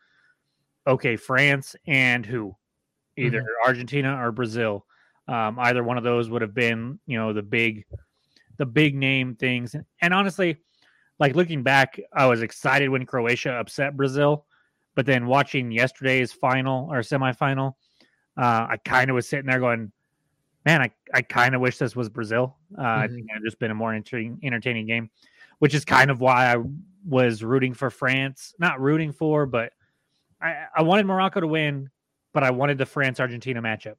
okay, 0.86 1.16
France 1.16 1.76
and 1.86 2.24
who, 2.24 2.56
either 3.16 3.40
mm-hmm. 3.40 3.68
Argentina 3.68 4.16
or 4.20 4.32
Brazil. 4.32 4.86
Um, 5.28 5.58
either 5.60 5.84
one 5.84 5.98
of 5.98 6.04
those 6.04 6.28
would 6.30 6.42
have 6.42 6.54
been, 6.54 6.98
you 7.06 7.16
know, 7.16 7.32
the 7.32 7.42
big, 7.42 7.84
the 8.56 8.66
big 8.66 8.96
name 8.96 9.36
things. 9.36 9.76
And 10.00 10.14
honestly, 10.14 10.56
like 11.20 11.36
looking 11.36 11.62
back, 11.62 12.00
I 12.14 12.26
was 12.26 12.40
excited 12.40 12.88
when 12.88 13.04
Croatia 13.04 13.52
upset 13.52 13.96
Brazil, 13.96 14.46
but 14.94 15.04
then 15.04 15.26
watching 15.26 15.70
yesterday's 15.70 16.32
final 16.32 16.88
or 16.90 17.00
semifinal, 17.00 17.74
uh, 18.38 18.66
I 18.70 18.78
kind 18.84 19.10
of 19.10 19.14
was 19.14 19.28
sitting 19.28 19.46
there 19.46 19.60
going, 19.60 19.92
"Man, 20.64 20.80
I, 20.80 20.90
I 21.12 21.20
kind 21.20 21.54
of 21.54 21.60
wish 21.60 21.76
this 21.76 21.94
was 21.94 22.08
Brazil." 22.08 22.56
Uh, 22.76 22.82
mm-hmm. 22.82 23.02
I 23.02 23.06
think 23.08 23.26
it 23.28 23.44
just 23.44 23.58
been 23.58 23.70
a 23.70 23.74
more 23.74 23.94
entertaining, 23.94 24.40
entertaining 24.42 24.86
game, 24.86 25.10
which 25.58 25.74
is 25.74 25.84
kind 25.84 26.10
of 26.10 26.20
why 26.20 26.54
I 26.54 26.56
was 27.06 27.44
rooting 27.44 27.74
for 27.74 27.90
France. 27.90 28.54
Not 28.58 28.80
rooting 28.80 29.12
for, 29.12 29.44
but 29.44 29.72
I, 30.40 30.64
I 30.74 30.82
wanted 30.82 31.04
Morocco 31.04 31.40
to 31.40 31.46
win, 31.46 31.90
but 32.32 32.42
I 32.42 32.50
wanted 32.50 32.78
the 32.78 32.86
France 32.86 33.20
Argentina 33.20 33.60
matchup. 33.60 33.96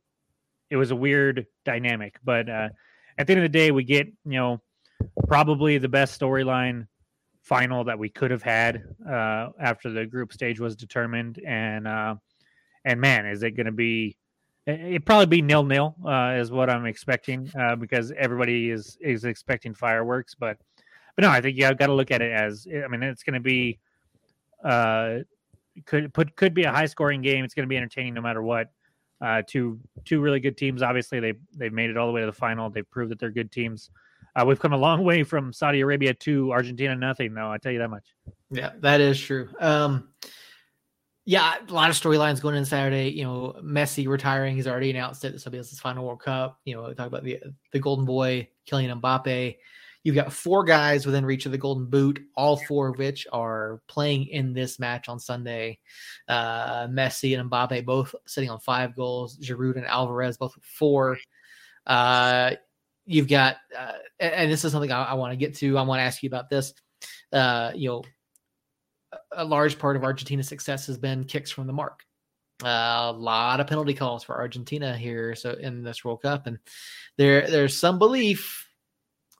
It 0.72 0.78
was 0.78 0.90
a 0.90 0.96
weird 0.96 1.46
dynamic, 1.66 2.18
but 2.24 2.50
uh, 2.50 2.70
at 3.20 3.28
the 3.28 3.34
end 3.34 3.44
of 3.44 3.52
the 3.52 3.58
day, 3.58 3.70
we 3.70 3.84
get 3.84 4.08
you 4.08 4.40
know 4.40 4.62
probably 5.28 5.78
the 5.78 5.90
best 5.90 6.20
storyline 6.20 6.88
final 7.52 7.84
that 7.84 8.00
we 8.00 8.08
could 8.08 8.32
have 8.32 8.42
had 8.42 8.82
uh, 9.06 9.50
after 9.60 9.92
the 9.92 10.06
group 10.06 10.32
stage 10.32 10.58
was 10.58 10.74
determined. 10.74 11.38
And 11.46 11.86
uh, 11.86 12.16
and 12.86 13.02
man, 13.02 13.26
is 13.26 13.44
it 13.44 13.52
going 13.58 13.66
to 13.66 13.74
be? 13.74 14.16
It 14.66 15.06
probably 15.06 15.26
be 15.26 15.42
nil 15.42 15.66
nil 15.66 15.94
uh, 16.08 16.38
is 16.40 16.50
what 16.50 16.70
I'm 16.70 16.86
expecting 16.86 17.52
uh, 17.60 17.76
because 17.76 18.14
everybody 18.18 18.70
is 18.70 18.98
is 19.02 19.26
expecting 19.26 19.74
fireworks. 19.74 20.34
But 20.34 20.60
but 21.18 21.24
no, 21.24 21.30
I 21.30 21.42
think 21.42 21.58
you 21.58 21.64
got 21.76 21.88
to 21.88 21.94
look 21.94 22.10
at 22.10 22.22
it 22.22 22.32
as 22.32 22.66
I 22.72 22.88
mean 22.88 23.04
it's 23.04 23.24
going 23.24 23.34
to 23.34 23.42
be 23.42 23.80
uh, 24.64 25.18
could 25.86 26.14
put 26.14 26.34
could 26.38 26.54
be 26.54 26.64
a 26.64 26.72
high 26.72 26.86
scoring 26.86 27.22
game. 27.22 27.44
It's 27.44 27.54
going 27.54 27.68
to 27.68 27.70
be 27.70 27.76
entertaining 27.76 28.14
no 28.14 28.22
matter 28.22 28.42
what. 28.42 28.72
Uh, 29.20 29.42
two 29.46 29.78
two 30.06 30.22
really 30.22 30.40
good 30.40 30.56
teams. 30.56 30.82
Obviously, 30.82 31.20
they 31.20 31.34
they've 31.58 31.74
made 31.74 31.90
it 31.90 31.98
all 31.98 32.08
the 32.08 32.14
way 32.14 32.22
to 32.22 32.28
the 32.28 32.32
final. 32.32 32.70
They've 32.70 32.90
proved 32.90 33.12
that 33.12 33.20
they're 33.20 33.30
good 33.30 33.52
teams. 33.52 33.90
Uh, 34.36 34.46
we've 34.46 34.60
come 34.60 34.74
a 34.74 34.78
long 34.78 35.04
way 35.04 35.24
from 35.24 35.52
Saudi 35.52 35.82
Arabia 35.82 36.14
to 36.14 36.52
Argentina, 36.52 36.96
nothing, 36.96 37.34
though. 37.34 37.52
I 37.52 37.58
tell 37.58 37.72
you 37.72 37.80
that 37.80 37.90
much. 37.90 38.06
Yeah, 38.50 38.72
that 38.80 39.02
is 39.02 39.20
true. 39.20 39.50
Um, 39.60 40.10
yeah, 41.26 41.56
a 41.68 41.74
lot 41.74 41.90
of 41.90 41.96
storylines 41.96 42.42
going 42.42 42.56
in 42.56 42.66
Saturday. 42.66 43.10
You 43.10 43.24
know, 43.24 43.56
Messi 43.62 44.08
retiring. 44.08 44.56
He's 44.56 44.68
already 44.68 44.90
announced 44.90 45.24
it. 45.26 45.34
This 45.34 45.46
will 45.46 45.52
be 45.52 45.58
his 45.58 45.80
final 45.80 46.06
World 46.06 46.22
Cup. 46.22 46.60
You 46.66 46.76
know, 46.76 46.94
talk 46.94 47.08
about 47.08 47.24
the 47.24 47.40
the 47.72 47.80
Golden 47.80 48.06
Boy, 48.06 48.50
Kylian 48.70 49.00
Mbappe. 49.00 49.58
You've 50.04 50.16
got 50.16 50.34
four 50.34 50.64
guys 50.64 51.06
within 51.06 51.26
reach 51.26 51.46
of 51.46 51.52
the 51.52 51.60
Golden 51.60 51.86
Boot, 51.86 52.20
all 52.36 52.58
four 52.58 52.88
of 52.88 52.98
which 52.98 53.28
are 53.32 53.82
playing 53.88 54.28
in 54.28 54.52
this 54.52 54.80
match 54.80 55.08
on 55.10 55.20
Sunday. 55.20 55.78
Uh, 56.28 56.88
Messi 56.88 57.40
and 57.40 57.52
Mbappe 57.52 57.86
both 57.86 58.16
sitting 58.26 58.50
on 58.50 58.60
five 58.60 58.96
goals. 58.96 59.38
Giroud 59.38 59.76
and 59.76 59.86
Alvarez 59.86 60.38
both 60.38 60.58
four. 60.64 61.20
Uh, 61.86 62.56
you've 63.06 63.28
got, 63.28 63.58
uh, 63.78 63.94
and 64.20 64.52
this 64.52 64.64
is 64.64 64.72
something 64.72 64.92
I, 64.92 65.04
I 65.04 65.14
want 65.14 65.32
to 65.32 65.38
get 65.38 65.56
to. 65.56 65.78
I 65.78 65.82
want 65.82 66.00
to 66.00 66.04
ask 66.04 66.24
you 66.24 66.28
about 66.28 66.50
this. 66.50 66.74
Uh, 67.32 67.72
you 67.76 67.90
know, 67.90 68.04
a 69.32 69.44
large 69.44 69.80
part 69.80 69.96
of 69.96 70.04
Argentina's 70.04 70.48
success 70.48 70.88
has 70.88 70.98
been 70.98 71.24
kicks 71.24 71.52
from 71.52 71.68
the 71.68 71.74
mark. 71.74 72.04
Uh, 72.64 73.12
a 73.14 73.14
lot 73.14 73.60
of 73.60 73.68
penalty 73.68 73.94
calls 73.94 74.24
for 74.24 74.38
Argentina 74.38 74.96
here, 74.96 75.36
so 75.36 75.52
in 75.54 75.84
this 75.84 76.06
World 76.06 76.22
Cup, 76.22 76.46
and 76.46 76.60
there 77.18 77.50
there's 77.50 77.76
some 77.76 77.98
belief 77.98 78.68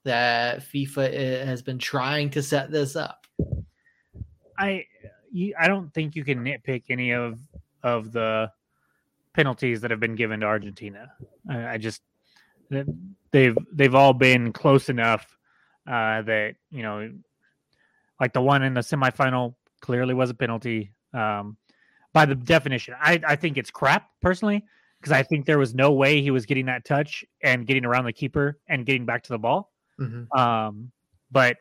that 0.04 0.62
FIFA 0.62 1.14
eh, 1.14 1.46
has 1.46 1.62
been 1.62 1.78
trying 1.78 2.32
to 2.32 2.42
set 2.42 2.72
this 2.72 2.96
up. 2.96 3.28
I 4.58 4.86
I 5.60 5.68
don't 5.68 5.94
think 5.94 6.16
you 6.16 6.24
can 6.24 6.44
nitpick 6.44 6.86
any 6.90 7.12
of 7.12 7.40
of 7.84 8.12
the 8.12 8.52
penalties 9.34 9.82
that 9.82 9.92
have 9.92 10.00
been 10.00 10.16
given 10.16 10.40
to 10.40 10.46
Argentina. 10.48 11.12
I, 11.50 11.74
I 11.74 11.78
just 11.78 12.02
they've 13.32 13.58
they've 13.74 13.96
all 13.96 14.14
been 14.14 14.54
close 14.54 14.90
enough 14.90 15.38
uh, 15.88 16.22
that 16.24 16.56
you 16.70 16.84
know, 16.84 17.12
like 18.20 18.34
the 18.34 18.42
one 18.42 18.64
in 18.64 18.74
the 18.74 18.82
semifinal 18.82 19.56
clearly 19.82 20.14
was 20.14 20.30
a 20.30 20.34
penalty. 20.34 20.94
Um, 21.14 21.58
by 22.14 22.26
the 22.26 22.36
definition, 22.36 22.94
I, 23.00 23.22
I 23.26 23.36
think 23.36 23.58
it's 23.58 23.72
crap 23.72 24.10
personally 24.22 24.66
because 25.00 25.12
I 25.12 25.24
think 25.24 25.46
there 25.46 25.58
was 25.58 25.74
no 25.74 25.92
way 25.92 26.22
he 26.22 26.30
was 26.30 26.46
getting 26.46 26.66
that 26.66 26.86
touch 26.86 27.24
and 27.42 27.66
getting 27.66 27.86
around 27.86 28.06
the 28.06 28.14
keeper 28.14 28.60
and 28.68 28.86
getting 28.86 29.06
back 29.06 29.24
to 29.24 29.30
the 29.30 29.40
ball. 29.40 29.72
Mm-hmm. 30.00 30.38
Um, 30.38 30.92
but 31.32 31.58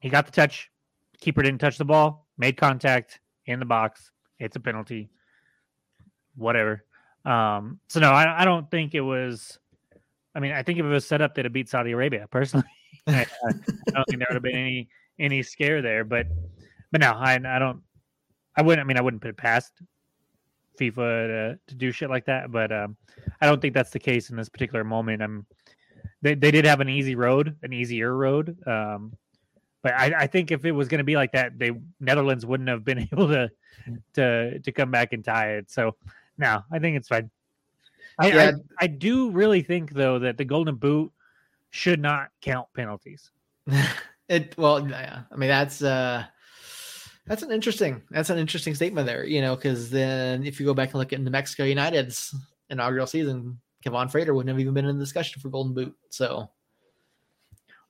he 0.00 0.08
got 0.08 0.26
the 0.26 0.32
touch. 0.32 0.70
Keeper 1.20 1.42
didn't 1.42 1.60
touch 1.60 1.78
the 1.78 1.84
ball. 1.84 2.28
Made 2.38 2.56
contact 2.56 3.20
in 3.46 3.58
the 3.58 3.64
box. 3.64 4.10
It's 4.38 4.56
a 4.56 4.60
penalty. 4.60 5.08
Whatever. 6.36 6.84
Um, 7.24 7.80
so 7.88 8.00
no, 8.00 8.12
I, 8.12 8.42
I 8.42 8.44
don't 8.44 8.70
think 8.70 8.94
it 8.94 9.00
was. 9.00 9.58
I 10.36 10.40
mean, 10.40 10.52
I 10.52 10.62
think 10.62 10.78
if 10.78 10.84
it 10.84 10.88
was 10.88 11.06
set 11.06 11.22
up, 11.22 11.34
they'd 11.34 11.46
have 11.46 11.52
beat 11.52 11.68
Saudi 11.68 11.92
Arabia. 11.92 12.28
Personally, 12.30 12.66
I, 13.06 13.26
I, 13.46 13.52
don't 13.90 14.04
think 14.06 14.18
there 14.18 14.26
would 14.28 14.34
have 14.34 14.42
been 14.42 14.54
any 14.54 14.88
any 15.18 15.42
scare 15.42 15.80
there. 15.80 16.04
But 16.04 16.26
but 16.92 17.00
no, 17.00 17.12
I 17.12 17.34
I 17.34 17.58
don't. 17.58 17.80
I 18.54 18.62
wouldn't. 18.62 18.84
I 18.84 18.86
mean, 18.86 18.98
I 18.98 19.00
wouldn't 19.00 19.22
put 19.22 19.30
it 19.30 19.36
past 19.36 19.72
FIFA 20.78 20.96
to, 20.96 21.58
to 21.68 21.74
do 21.74 21.90
shit 21.90 22.10
like 22.10 22.26
that. 22.26 22.52
But 22.52 22.70
um, 22.70 22.96
I 23.40 23.46
don't 23.46 23.60
think 23.60 23.72
that's 23.72 23.90
the 23.90 23.98
case 23.98 24.28
in 24.28 24.36
this 24.36 24.50
particular 24.50 24.84
moment. 24.84 25.22
I'm 25.22 25.46
they, 26.20 26.34
they 26.34 26.50
did 26.50 26.66
have 26.66 26.80
an 26.80 26.88
easy 26.88 27.14
road, 27.14 27.56
an 27.62 27.72
easier 27.72 28.14
road. 28.14 28.56
Um, 28.66 29.16
but 29.82 29.94
I, 29.94 30.12
I 30.18 30.26
think 30.26 30.50
if 30.50 30.64
it 30.64 30.72
was 30.72 30.88
going 30.88 30.98
to 30.98 31.04
be 31.04 31.16
like 31.16 31.32
that, 31.32 31.58
they 31.58 31.70
Netherlands 32.00 32.44
wouldn't 32.44 32.68
have 32.68 32.84
been 32.84 32.98
able 33.12 33.28
to 33.28 33.50
to 34.14 34.58
to 34.58 34.72
come 34.72 34.90
back 34.90 35.12
and 35.12 35.24
tie 35.24 35.52
it. 35.52 35.70
So 35.70 35.96
no, 36.36 36.62
I 36.70 36.78
think 36.78 36.96
it's 36.96 37.08
fine. 37.08 37.30
I, 38.18 38.28
yeah. 38.28 38.52
I, 38.78 38.84
I 38.84 38.86
do 38.86 39.30
really 39.30 39.62
think 39.62 39.92
though 39.92 40.18
that 40.20 40.38
the 40.38 40.44
Golden 40.44 40.76
Boot 40.76 41.12
should 41.70 42.00
not 42.00 42.30
count 42.40 42.68
penalties. 42.74 43.30
it 44.28 44.54
well, 44.56 44.88
yeah. 44.88 45.22
I 45.30 45.36
mean 45.36 45.48
that's 45.48 45.82
uh 45.82 46.24
that's 47.26 47.42
an 47.42 47.50
interesting 47.50 48.02
that's 48.10 48.30
an 48.30 48.38
interesting 48.38 48.74
statement 48.74 49.06
there. 49.06 49.24
You 49.24 49.42
know, 49.42 49.56
because 49.56 49.90
then 49.90 50.44
if 50.44 50.58
you 50.58 50.66
go 50.66 50.74
back 50.74 50.90
and 50.90 50.98
look 50.98 51.12
at 51.12 51.20
New 51.20 51.30
Mexico 51.30 51.64
United's 51.64 52.34
inaugural 52.70 53.06
season, 53.06 53.60
Kevaughn 53.84 54.08
Frater 54.08 54.34
wouldn't 54.34 54.48
have 54.48 54.60
even 54.60 54.74
been 54.74 54.86
in 54.86 54.98
the 54.98 55.04
discussion 55.04 55.40
for 55.40 55.48
Golden 55.48 55.74
Boot. 55.74 55.94
So 56.10 56.48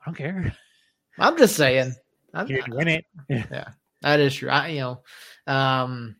I 0.03 0.05
don't 0.07 0.15
care. 0.15 0.55
I'm 1.19 1.39
just 1.39 1.57
saying. 1.57 1.95
I'm, 2.35 2.47
you 2.49 2.63
win 2.69 2.89
it. 2.89 3.05
Yeah. 3.31 3.69
that 4.03 4.21
is 4.21 4.35
true. 4.35 4.51
I, 4.51 4.69
you 4.69 4.81
know, 4.81 5.03
um, 5.47 6.17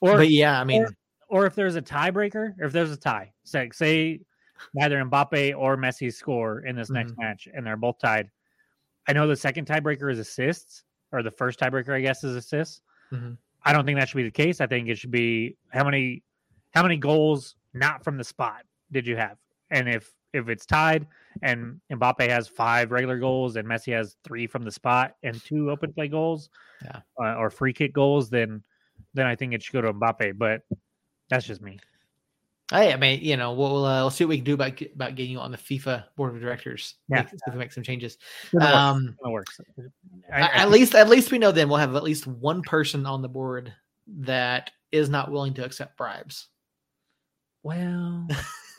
or 0.00 0.16
but 0.16 0.30
yeah, 0.30 0.58
I 0.58 0.64
mean, 0.64 0.86
or, 1.28 1.46
if 1.46 1.54
there's 1.54 1.76
a 1.76 1.82
tiebreaker, 1.82 2.54
or 2.58 2.66
if 2.66 2.72
there's 2.72 2.90
a 2.90 2.96
tie, 2.96 3.32
say 3.44 3.70
say 3.72 4.20
neither 4.74 5.02
Mbappe 5.04 5.56
or 5.56 5.76
Messi 5.76 6.12
score 6.12 6.60
in 6.60 6.76
this 6.76 6.88
mm-hmm. 6.88 6.94
next 6.94 7.18
match, 7.18 7.48
and 7.52 7.66
they're 7.66 7.76
both 7.76 7.98
tied. 7.98 8.30
I 9.08 9.12
know 9.12 9.26
the 9.26 9.36
second 9.36 9.66
tiebreaker 9.66 10.10
is 10.12 10.18
assists, 10.18 10.84
or 11.12 11.22
the 11.22 11.30
first 11.30 11.58
tiebreaker, 11.60 11.94
I 11.94 12.00
guess, 12.00 12.24
is 12.24 12.36
assists. 12.36 12.82
Mm-hmm. 13.12 13.32
I 13.64 13.72
don't 13.72 13.84
think 13.84 13.98
that 13.98 14.08
should 14.08 14.16
be 14.16 14.22
the 14.22 14.30
case. 14.30 14.60
I 14.60 14.66
think 14.66 14.88
it 14.88 14.98
should 14.98 15.10
be 15.10 15.56
how 15.70 15.84
many 15.84 16.22
how 16.72 16.82
many 16.82 16.96
goals 16.96 17.56
not 17.74 18.04
from 18.04 18.16
the 18.16 18.24
spot 18.24 18.62
did 18.92 19.06
you 19.06 19.16
have? 19.16 19.36
And 19.70 19.88
if 19.88 20.12
if 20.32 20.48
it's 20.48 20.66
tied 20.66 21.06
and 21.42 21.80
Mbappe 21.90 22.28
has 22.28 22.48
five 22.48 22.90
regular 22.90 23.18
goals 23.18 23.56
and 23.56 23.66
Messi 23.66 23.92
has 23.94 24.16
three 24.24 24.46
from 24.46 24.62
the 24.62 24.70
spot 24.70 25.14
and 25.22 25.42
two 25.42 25.70
open 25.70 25.92
play 25.92 26.08
goals, 26.08 26.50
yeah, 26.84 27.00
uh, 27.20 27.34
or 27.34 27.50
free 27.50 27.72
kick 27.72 27.92
goals, 27.92 28.30
then 28.30 28.62
then 29.14 29.26
I 29.26 29.34
think 29.34 29.54
it 29.54 29.62
should 29.62 29.72
go 29.72 29.80
to 29.80 29.92
Mbappe. 29.92 30.38
But 30.38 30.62
that's 31.30 31.46
just 31.46 31.62
me. 31.62 31.78
Hey, 32.70 32.92
I 32.92 32.96
mean, 32.96 33.20
you 33.22 33.38
know, 33.38 33.54
we'll 33.54 33.86
uh, 33.86 34.02
we'll 34.02 34.10
see 34.10 34.24
what 34.24 34.30
we 34.30 34.36
can 34.36 34.44
do 34.44 34.54
about 34.54 34.80
about 34.94 35.14
getting 35.14 35.32
you 35.32 35.38
on 35.38 35.50
the 35.50 35.56
FIFA 35.56 36.04
board 36.16 36.34
of 36.34 36.40
directors. 36.42 36.96
Yeah, 37.08 37.22
make, 37.22 37.40
yeah. 37.46 37.54
make 37.54 37.72
some 37.72 37.82
changes. 37.82 38.18
Um, 38.60 39.16
it 39.24 39.30
works. 39.30 39.58
I, 40.30 40.42
I, 40.42 40.46
at 40.62 40.70
least, 40.70 40.94
at 40.94 41.08
least 41.08 41.32
we 41.32 41.38
know 41.38 41.50
then 41.50 41.70
we'll 41.70 41.78
have 41.78 41.96
at 41.96 42.02
least 42.02 42.26
one 42.26 42.60
person 42.60 43.06
on 43.06 43.22
the 43.22 43.28
board 43.28 43.72
that 44.18 44.70
is 44.92 45.08
not 45.08 45.30
willing 45.30 45.54
to 45.54 45.64
accept 45.64 45.96
bribes. 45.96 46.48
Well, 47.62 48.28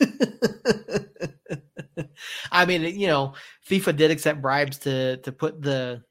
I 2.52 2.64
mean, 2.66 2.82
you 2.82 3.08
know, 3.08 3.34
FIFA 3.68 3.96
did 3.96 4.10
accept 4.12 4.40
bribes 4.40 4.78
to 4.78 5.16
to 5.18 5.32
put 5.32 5.60
the 5.62 6.04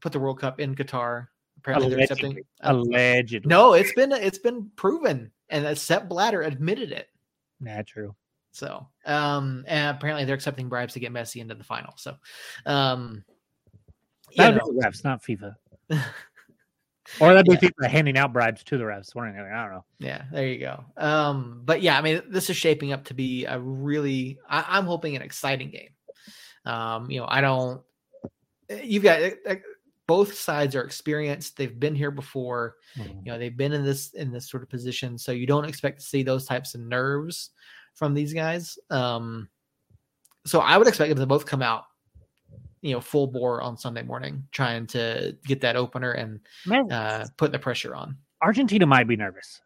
put 0.00 0.12
the 0.12 0.20
World 0.20 0.40
Cup 0.40 0.58
in 0.58 0.74
Qatar. 0.74 1.26
Apparently, 1.64 1.94
allegedly, 1.94 2.28
they're 2.28 2.38
accepting. 2.38 2.44
Allegedly, 2.60 3.48
no, 3.48 3.72
it's 3.72 3.92
been 3.94 4.12
it's 4.12 4.38
been 4.38 4.70
proven, 4.76 5.30
and 5.48 5.78
Sepp 5.78 6.08
Blatter 6.08 6.42
admitted 6.42 6.92
it. 6.92 7.08
Yeah, 7.64 7.82
true. 7.82 8.14
So, 8.52 8.86
um, 9.06 9.64
and 9.66 9.96
apparently 9.96 10.24
they're 10.24 10.34
accepting 10.36 10.68
bribes 10.68 10.92
to 10.94 11.00
get 11.00 11.12
Messi 11.12 11.40
into 11.40 11.54
the 11.54 11.64
final. 11.64 11.94
So, 11.96 12.16
um, 12.66 13.24
that 14.36 14.54
would 14.54 14.74
be 14.74 14.80
refs, 14.80 15.04
not 15.04 15.22
FIFA. 15.22 15.56
Or 17.20 17.34
that'd 17.34 17.44
be 17.44 17.52
yeah. 17.52 17.60
people 17.60 17.88
handing 17.88 18.16
out 18.16 18.32
bribes 18.32 18.64
to 18.64 18.78
the 18.78 18.84
refs. 18.84 19.14
One 19.14 19.28
or 19.28 19.32
the. 19.32 19.54
I 19.54 19.62
don't 19.62 19.72
know. 19.72 19.84
Yeah, 19.98 20.22
there 20.32 20.46
you 20.46 20.58
go. 20.58 20.84
Um, 20.96 21.60
but 21.64 21.82
yeah, 21.82 21.98
I 21.98 22.00
mean, 22.00 22.22
this 22.28 22.48
is 22.48 22.56
shaping 22.56 22.92
up 22.92 23.04
to 23.04 23.14
be 23.14 23.44
a 23.44 23.60
really, 23.60 24.38
I, 24.48 24.78
am 24.78 24.86
hoping, 24.86 25.14
an 25.14 25.20
exciting 25.20 25.70
game. 25.70 25.90
Um, 26.64 27.10
you 27.10 27.20
know, 27.20 27.26
I 27.28 27.42
don't. 27.42 27.82
You've 28.82 29.02
got 29.02 29.20
uh, 29.22 29.56
both 30.06 30.34
sides 30.34 30.74
are 30.76 30.82
experienced. 30.82 31.56
They've 31.56 31.78
been 31.78 31.94
here 31.94 32.10
before. 32.10 32.76
Mm-hmm. 32.96 33.18
You 33.24 33.32
know, 33.32 33.38
they've 33.38 33.56
been 33.56 33.72
in 33.72 33.84
this 33.84 34.12
in 34.12 34.30
this 34.32 34.48
sort 34.50 34.62
of 34.62 34.68
position, 34.68 35.18
so 35.18 35.32
you 35.32 35.46
don't 35.46 35.64
expect 35.64 36.00
to 36.00 36.06
see 36.06 36.22
those 36.22 36.44
types 36.44 36.74
of 36.74 36.80
nerves 36.80 37.50
from 37.94 38.14
these 38.14 38.32
guys. 38.32 38.78
Um, 38.90 39.48
so 40.46 40.60
I 40.60 40.76
would 40.76 40.88
expect 40.88 41.08
them 41.08 41.18
to 41.18 41.26
both 41.26 41.46
come 41.46 41.62
out 41.62 41.84
you 42.84 42.92
know 42.92 43.00
full 43.00 43.26
bore 43.26 43.62
on 43.62 43.78
Sunday 43.78 44.02
morning, 44.02 44.46
trying 44.52 44.86
to 44.88 45.34
get 45.46 45.62
that 45.62 45.74
opener 45.74 46.12
and 46.12 46.38
uh, 46.92 47.24
putting 47.38 47.52
the 47.52 47.58
pressure 47.58 47.94
on. 47.94 48.16
Argentina 48.42 48.84
might 48.84 49.08
be 49.08 49.16
nervous. 49.16 49.62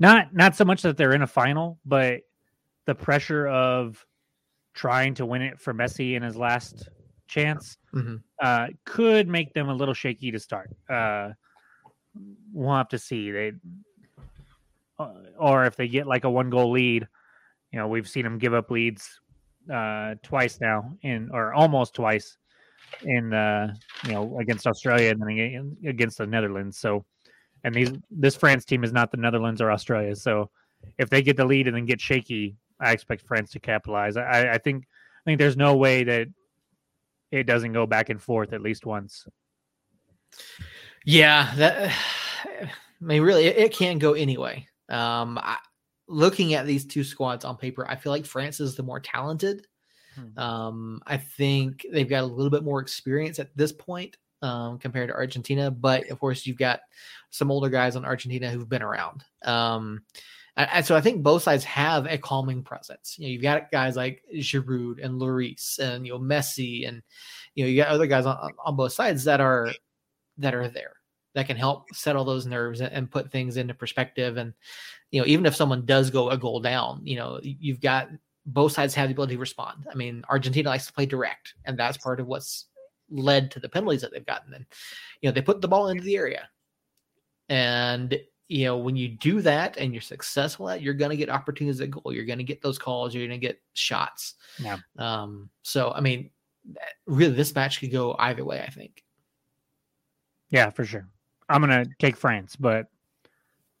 Not 0.00 0.34
not 0.34 0.56
so 0.56 0.64
much 0.64 0.82
that 0.82 0.96
they're 0.96 1.14
in 1.14 1.22
a 1.22 1.26
final, 1.26 1.78
but 1.86 2.22
the 2.86 2.96
pressure 2.96 3.46
of 3.46 4.04
trying 4.74 5.14
to 5.14 5.24
win 5.24 5.40
it 5.40 5.60
for 5.60 5.72
Messi 5.72 6.16
in 6.16 6.22
his 6.24 6.36
last 6.36 6.88
chance 7.26 7.76
mm-hmm. 7.94 8.16
uh, 8.42 8.68
could 8.84 9.28
make 9.28 9.52
them 9.52 9.68
a 9.68 9.74
little 9.74 9.94
shaky 9.94 10.30
to 10.30 10.38
start. 10.38 10.70
Uh, 10.88 11.30
we'll 12.52 12.76
have 12.76 12.88
to 12.88 12.98
see. 12.98 13.30
They 13.30 13.52
uh, 14.98 15.12
or 15.38 15.64
if 15.64 15.76
they 15.76 15.88
get 15.88 16.06
like 16.06 16.24
a 16.24 16.30
one 16.30 16.50
goal 16.50 16.70
lead, 16.70 17.06
you 17.72 17.78
know, 17.78 17.88
we've 17.88 18.08
seen 18.08 18.22
them 18.24 18.38
give 18.38 18.54
up 18.54 18.70
leads 18.70 19.20
uh, 19.72 20.14
twice 20.22 20.60
now 20.60 20.94
in 21.02 21.30
or 21.32 21.52
almost 21.52 21.94
twice 21.94 22.36
in 23.02 23.32
uh, 23.32 23.74
you 24.04 24.12
know 24.12 24.38
against 24.38 24.66
Australia 24.66 25.10
and 25.10 25.20
then 25.20 25.76
against 25.86 26.18
the 26.18 26.26
Netherlands. 26.26 26.78
So, 26.78 27.04
and 27.64 27.74
these 27.74 27.92
this 28.10 28.36
France 28.36 28.64
team 28.64 28.84
is 28.84 28.92
not 28.92 29.10
the 29.10 29.16
Netherlands 29.16 29.60
or 29.60 29.70
Australia. 29.70 30.14
So, 30.14 30.50
if 30.98 31.10
they 31.10 31.22
get 31.22 31.36
the 31.36 31.44
lead 31.44 31.66
and 31.66 31.76
then 31.76 31.86
get 31.86 32.00
shaky, 32.00 32.56
I 32.80 32.92
expect 32.92 33.22
France 33.22 33.50
to 33.52 33.60
capitalize. 33.60 34.16
I, 34.16 34.52
I 34.52 34.58
think 34.58 34.84
I 34.84 35.22
think 35.24 35.38
there's 35.38 35.56
no 35.56 35.76
way 35.76 36.04
that 36.04 36.28
it 37.30 37.44
doesn't 37.44 37.72
go 37.72 37.86
back 37.86 38.10
and 38.10 38.20
forth 38.20 38.52
at 38.52 38.62
least 38.62 38.86
once. 38.86 39.26
Yeah, 41.04 41.52
that 41.56 41.90
I 42.44 42.70
mean, 43.00 43.22
really, 43.22 43.46
it, 43.46 43.56
it 43.56 43.72
can 43.72 43.98
go 43.98 44.12
anyway. 44.14 44.66
Um, 44.88 45.38
I, 45.38 45.58
looking 46.08 46.54
at 46.54 46.66
these 46.66 46.84
two 46.86 47.04
squads 47.04 47.44
on 47.44 47.56
paper, 47.56 47.86
I 47.88 47.96
feel 47.96 48.12
like 48.12 48.26
France 48.26 48.60
is 48.60 48.76
the 48.76 48.82
more 48.82 49.00
talented. 49.00 49.66
Hmm. 50.14 50.38
Um, 50.38 51.02
I 51.06 51.16
think 51.16 51.86
they've 51.92 52.08
got 52.08 52.22
a 52.22 52.26
little 52.26 52.50
bit 52.50 52.64
more 52.64 52.80
experience 52.80 53.38
at 53.38 53.56
this 53.56 53.72
point. 53.72 54.16
um, 54.44 54.78
compared 54.78 55.08
to 55.08 55.14
Argentina, 55.14 55.70
but 55.70 56.08
of 56.10 56.20
course 56.20 56.46
you've 56.46 56.58
got 56.58 56.80
some 57.30 57.50
older 57.50 57.70
guys 57.70 57.96
on 57.96 58.04
Argentina 58.04 58.50
who've 58.50 58.68
been 58.68 58.82
around. 58.82 59.24
Um, 59.42 60.02
and, 60.56 60.86
so 60.86 60.94
I 60.94 61.00
think 61.00 61.22
both 61.22 61.42
sides 61.42 61.64
have 61.64 62.06
a 62.06 62.18
calming 62.18 62.62
presence. 62.62 63.16
You 63.18 63.26
know, 63.26 63.32
you've 63.32 63.42
got 63.42 63.70
guys 63.72 63.96
like 63.96 64.22
Giroud 64.36 65.04
and 65.04 65.20
Lloris 65.20 65.78
and 65.78 66.06
you 66.06 66.12
know 66.12 66.18
Messi, 66.18 66.88
and 66.88 67.02
you 67.54 67.64
know 67.64 67.70
you 67.70 67.82
got 67.82 67.88
other 67.88 68.06
guys 68.06 68.26
on, 68.26 68.52
on 68.64 68.76
both 68.76 68.92
sides 68.92 69.24
that 69.24 69.40
are 69.40 69.70
that 70.38 70.54
are 70.54 70.68
there 70.68 70.94
that 71.34 71.46
can 71.46 71.56
help 71.56 71.92
settle 71.92 72.24
those 72.24 72.46
nerves 72.46 72.80
and, 72.80 72.92
and 72.92 73.10
put 73.10 73.30
things 73.30 73.56
into 73.56 73.74
perspective. 73.74 74.36
And 74.36 74.54
you 75.10 75.20
know, 75.20 75.26
even 75.26 75.46
if 75.46 75.56
someone 75.56 75.84
does 75.84 76.10
go 76.10 76.30
a 76.30 76.38
goal 76.38 76.60
down, 76.60 77.00
you 77.04 77.16
know, 77.16 77.40
you've 77.42 77.80
got 77.80 78.08
both 78.46 78.72
sides 78.72 78.94
have 78.94 79.08
the 79.08 79.14
ability 79.14 79.34
to 79.34 79.40
respond. 79.40 79.86
I 79.90 79.94
mean, 79.94 80.22
Argentina 80.28 80.68
likes 80.68 80.86
to 80.86 80.92
play 80.92 81.06
direct, 81.06 81.54
and 81.64 81.78
that's 81.78 81.96
part 81.96 82.20
of 82.20 82.26
what's 82.26 82.66
led 83.10 83.50
to 83.50 83.60
the 83.60 83.68
penalties 83.68 84.02
that 84.02 84.12
they've 84.12 84.24
gotten. 84.24 84.54
And 84.54 84.66
you 85.20 85.28
know, 85.28 85.32
they 85.32 85.42
put 85.42 85.60
the 85.60 85.68
ball 85.68 85.88
into 85.88 86.04
the 86.04 86.16
area, 86.16 86.48
and 87.48 88.16
you 88.48 88.64
know, 88.64 88.76
when 88.76 88.96
you 88.96 89.08
do 89.08 89.40
that 89.42 89.76
and 89.76 89.92
you're 89.92 90.02
successful 90.02 90.68
at, 90.68 90.82
you're 90.82 90.94
going 90.94 91.10
to 91.10 91.16
get 91.16 91.30
opportunities 91.30 91.80
at 91.80 91.90
goal. 91.90 92.12
You're 92.12 92.26
going 92.26 92.38
to 92.38 92.44
get 92.44 92.60
those 92.60 92.78
calls. 92.78 93.14
You're 93.14 93.26
going 93.26 93.40
to 93.40 93.46
get 93.46 93.60
shots. 93.72 94.34
Yeah. 94.58 94.78
Um. 94.98 95.50
So 95.62 95.92
I 95.92 96.00
mean, 96.00 96.30
really, 97.06 97.34
this 97.34 97.54
match 97.54 97.80
could 97.80 97.92
go 97.92 98.16
either 98.18 98.44
way. 98.44 98.62
I 98.62 98.70
think. 98.70 99.04
Yeah, 100.50 100.70
for 100.70 100.84
sure. 100.84 101.08
I'm 101.48 101.60
gonna 101.60 101.86
take 101.98 102.16
France, 102.16 102.56
but 102.56 102.86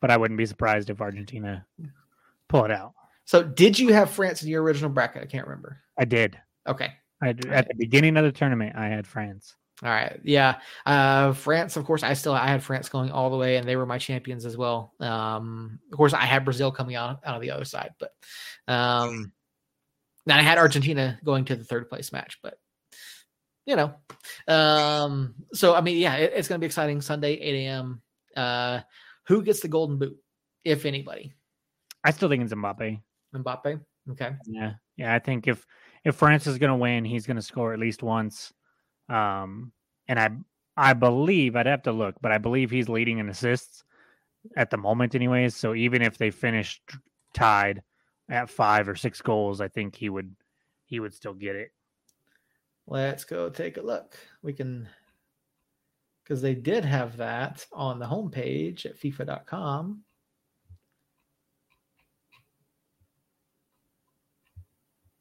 but 0.00 0.10
I 0.10 0.16
wouldn't 0.16 0.38
be 0.38 0.46
surprised 0.46 0.90
if 0.90 1.00
Argentina 1.00 1.64
pull 2.48 2.64
it 2.64 2.70
out. 2.70 2.92
So, 3.24 3.42
did 3.42 3.78
you 3.78 3.92
have 3.92 4.10
France 4.10 4.42
in 4.42 4.48
your 4.48 4.62
original 4.62 4.90
bracket? 4.90 5.22
I 5.22 5.26
can't 5.26 5.46
remember. 5.46 5.80
I 5.98 6.04
did. 6.04 6.38
Okay. 6.66 6.92
I 7.22 7.28
at 7.48 7.68
the 7.68 7.74
beginning 7.78 8.16
of 8.16 8.24
the 8.24 8.32
tournament, 8.32 8.76
I 8.76 8.88
had 8.88 9.06
France. 9.06 9.56
All 9.82 9.90
right. 9.90 10.20
Yeah. 10.22 10.60
Uh, 10.86 11.32
France, 11.32 11.76
of 11.76 11.84
course, 11.84 12.02
I 12.02 12.14
still 12.14 12.32
I 12.32 12.46
had 12.46 12.62
France 12.62 12.88
going 12.88 13.10
all 13.10 13.30
the 13.30 13.36
way, 13.36 13.56
and 13.56 13.68
they 13.68 13.76
were 13.76 13.86
my 13.86 13.98
champions 13.98 14.46
as 14.46 14.56
well. 14.56 14.92
Um, 15.00 15.80
of 15.90 15.96
course, 15.96 16.12
I 16.12 16.24
had 16.24 16.44
Brazil 16.44 16.70
coming 16.70 16.94
out 16.94 17.20
out 17.24 17.34
of 17.34 17.42
the 17.42 17.50
other 17.50 17.64
side, 17.64 17.90
but 17.98 18.12
um, 18.68 19.32
then 20.26 20.38
I 20.38 20.42
had 20.42 20.58
Argentina 20.58 21.18
going 21.24 21.44
to 21.46 21.56
the 21.56 21.64
third 21.64 21.88
place 21.88 22.12
match, 22.12 22.38
but 22.42 22.58
you 23.66 23.76
know, 23.76 23.94
um, 24.46 25.34
so 25.52 25.74
I 25.74 25.80
mean, 25.80 25.98
yeah, 25.98 26.16
it, 26.16 26.32
it's 26.36 26.48
going 26.48 26.58
to 26.58 26.62
be 26.62 26.66
exciting. 26.66 27.00
Sunday, 27.00 27.32
eight 27.34 27.66
a.m. 27.66 28.00
Uh, 28.36 28.80
who 29.26 29.42
gets 29.42 29.60
the 29.60 29.68
golden 29.68 29.98
boot, 29.98 30.16
if 30.64 30.84
anybody? 30.84 31.34
I 32.04 32.10
still 32.10 32.28
think 32.28 32.44
it's 32.44 32.52
Mbappe. 32.52 33.00
Mbappe. 33.34 33.80
Okay. 34.10 34.30
Yeah. 34.46 34.74
Yeah. 34.96 35.14
I 35.14 35.18
think 35.18 35.48
if 35.48 35.66
if 36.04 36.14
France 36.14 36.46
is 36.46 36.58
going 36.58 36.70
to 36.70 36.76
win, 36.76 37.04
he's 37.04 37.26
going 37.26 37.36
to 37.36 37.42
score 37.42 37.72
at 37.72 37.78
least 37.78 38.02
once. 38.02 38.52
Um, 39.08 39.72
and 40.08 40.18
I 40.18 40.30
I 40.76 40.92
believe 40.92 41.56
I'd 41.56 41.66
have 41.66 41.82
to 41.84 41.92
look, 41.92 42.16
but 42.20 42.32
I 42.32 42.38
believe 42.38 42.70
he's 42.70 42.88
leading 42.88 43.18
in 43.18 43.28
assists 43.28 43.84
at 44.56 44.70
the 44.70 44.76
moment, 44.76 45.14
anyways. 45.14 45.54
So 45.54 45.74
even 45.74 46.02
if 46.02 46.18
they 46.18 46.30
finished 46.30 46.82
tied 47.32 47.82
at 48.28 48.50
five 48.50 48.88
or 48.88 48.96
six 48.96 49.20
goals, 49.20 49.60
I 49.60 49.68
think 49.68 49.94
he 49.94 50.08
would 50.08 50.34
he 50.86 51.00
would 51.00 51.14
still 51.14 51.34
get 51.34 51.56
it. 51.56 51.72
Let's 52.86 53.24
go 53.24 53.48
take 53.48 53.76
a 53.76 53.82
look. 53.82 54.16
We 54.42 54.52
can 54.52 54.88
because 56.22 56.40
they 56.40 56.54
did 56.54 56.84
have 56.84 57.16
that 57.18 57.66
on 57.72 57.98
the 57.98 58.06
homepage 58.06 58.86
at 58.86 58.98
FIFA.com. 58.98 60.02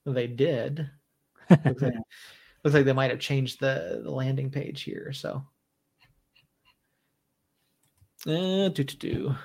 They 0.06 0.28
did. 0.28 0.90
looks, 2.64 2.74
like, 2.74 2.86
they 2.86 2.94
might 2.94 3.12
have 3.12 3.20
changed 3.20 3.60
the, 3.60 4.02
the 4.04 4.12
landing 4.12 4.50
page 4.50 4.84
here. 4.84 5.12
So, 5.14 5.44
uh, 8.28 8.70
do, 8.70 8.84
do, 8.84 8.84
do. 8.84 9.36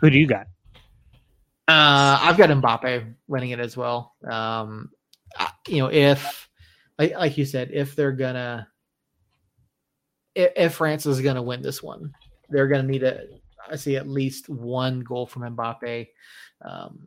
Who 0.00 0.10
do 0.10 0.18
you 0.18 0.26
got? 0.26 0.46
Uh, 1.66 2.18
I've 2.22 2.38
got 2.38 2.48
Mbappe 2.48 3.14
winning 3.26 3.50
it 3.50 3.60
as 3.60 3.76
well. 3.76 4.14
Um, 4.30 4.90
you 5.66 5.78
know, 5.78 5.90
if 5.90 6.48
like, 6.98 7.14
like 7.14 7.36
you 7.36 7.44
said, 7.44 7.70
if 7.72 7.94
they're 7.94 8.12
gonna, 8.12 8.68
if, 10.34 10.52
if 10.56 10.74
France 10.74 11.04
is 11.04 11.20
gonna 11.20 11.42
win 11.42 11.60
this 11.60 11.82
one, 11.82 12.12
they're 12.48 12.68
gonna 12.68 12.84
need 12.84 13.02
a, 13.02 13.24
I 13.70 13.76
see 13.76 13.96
at 13.96 14.08
least 14.08 14.48
one 14.48 15.00
goal 15.00 15.26
from 15.26 15.42
Mbappe. 15.54 16.08
Um, 16.62 17.06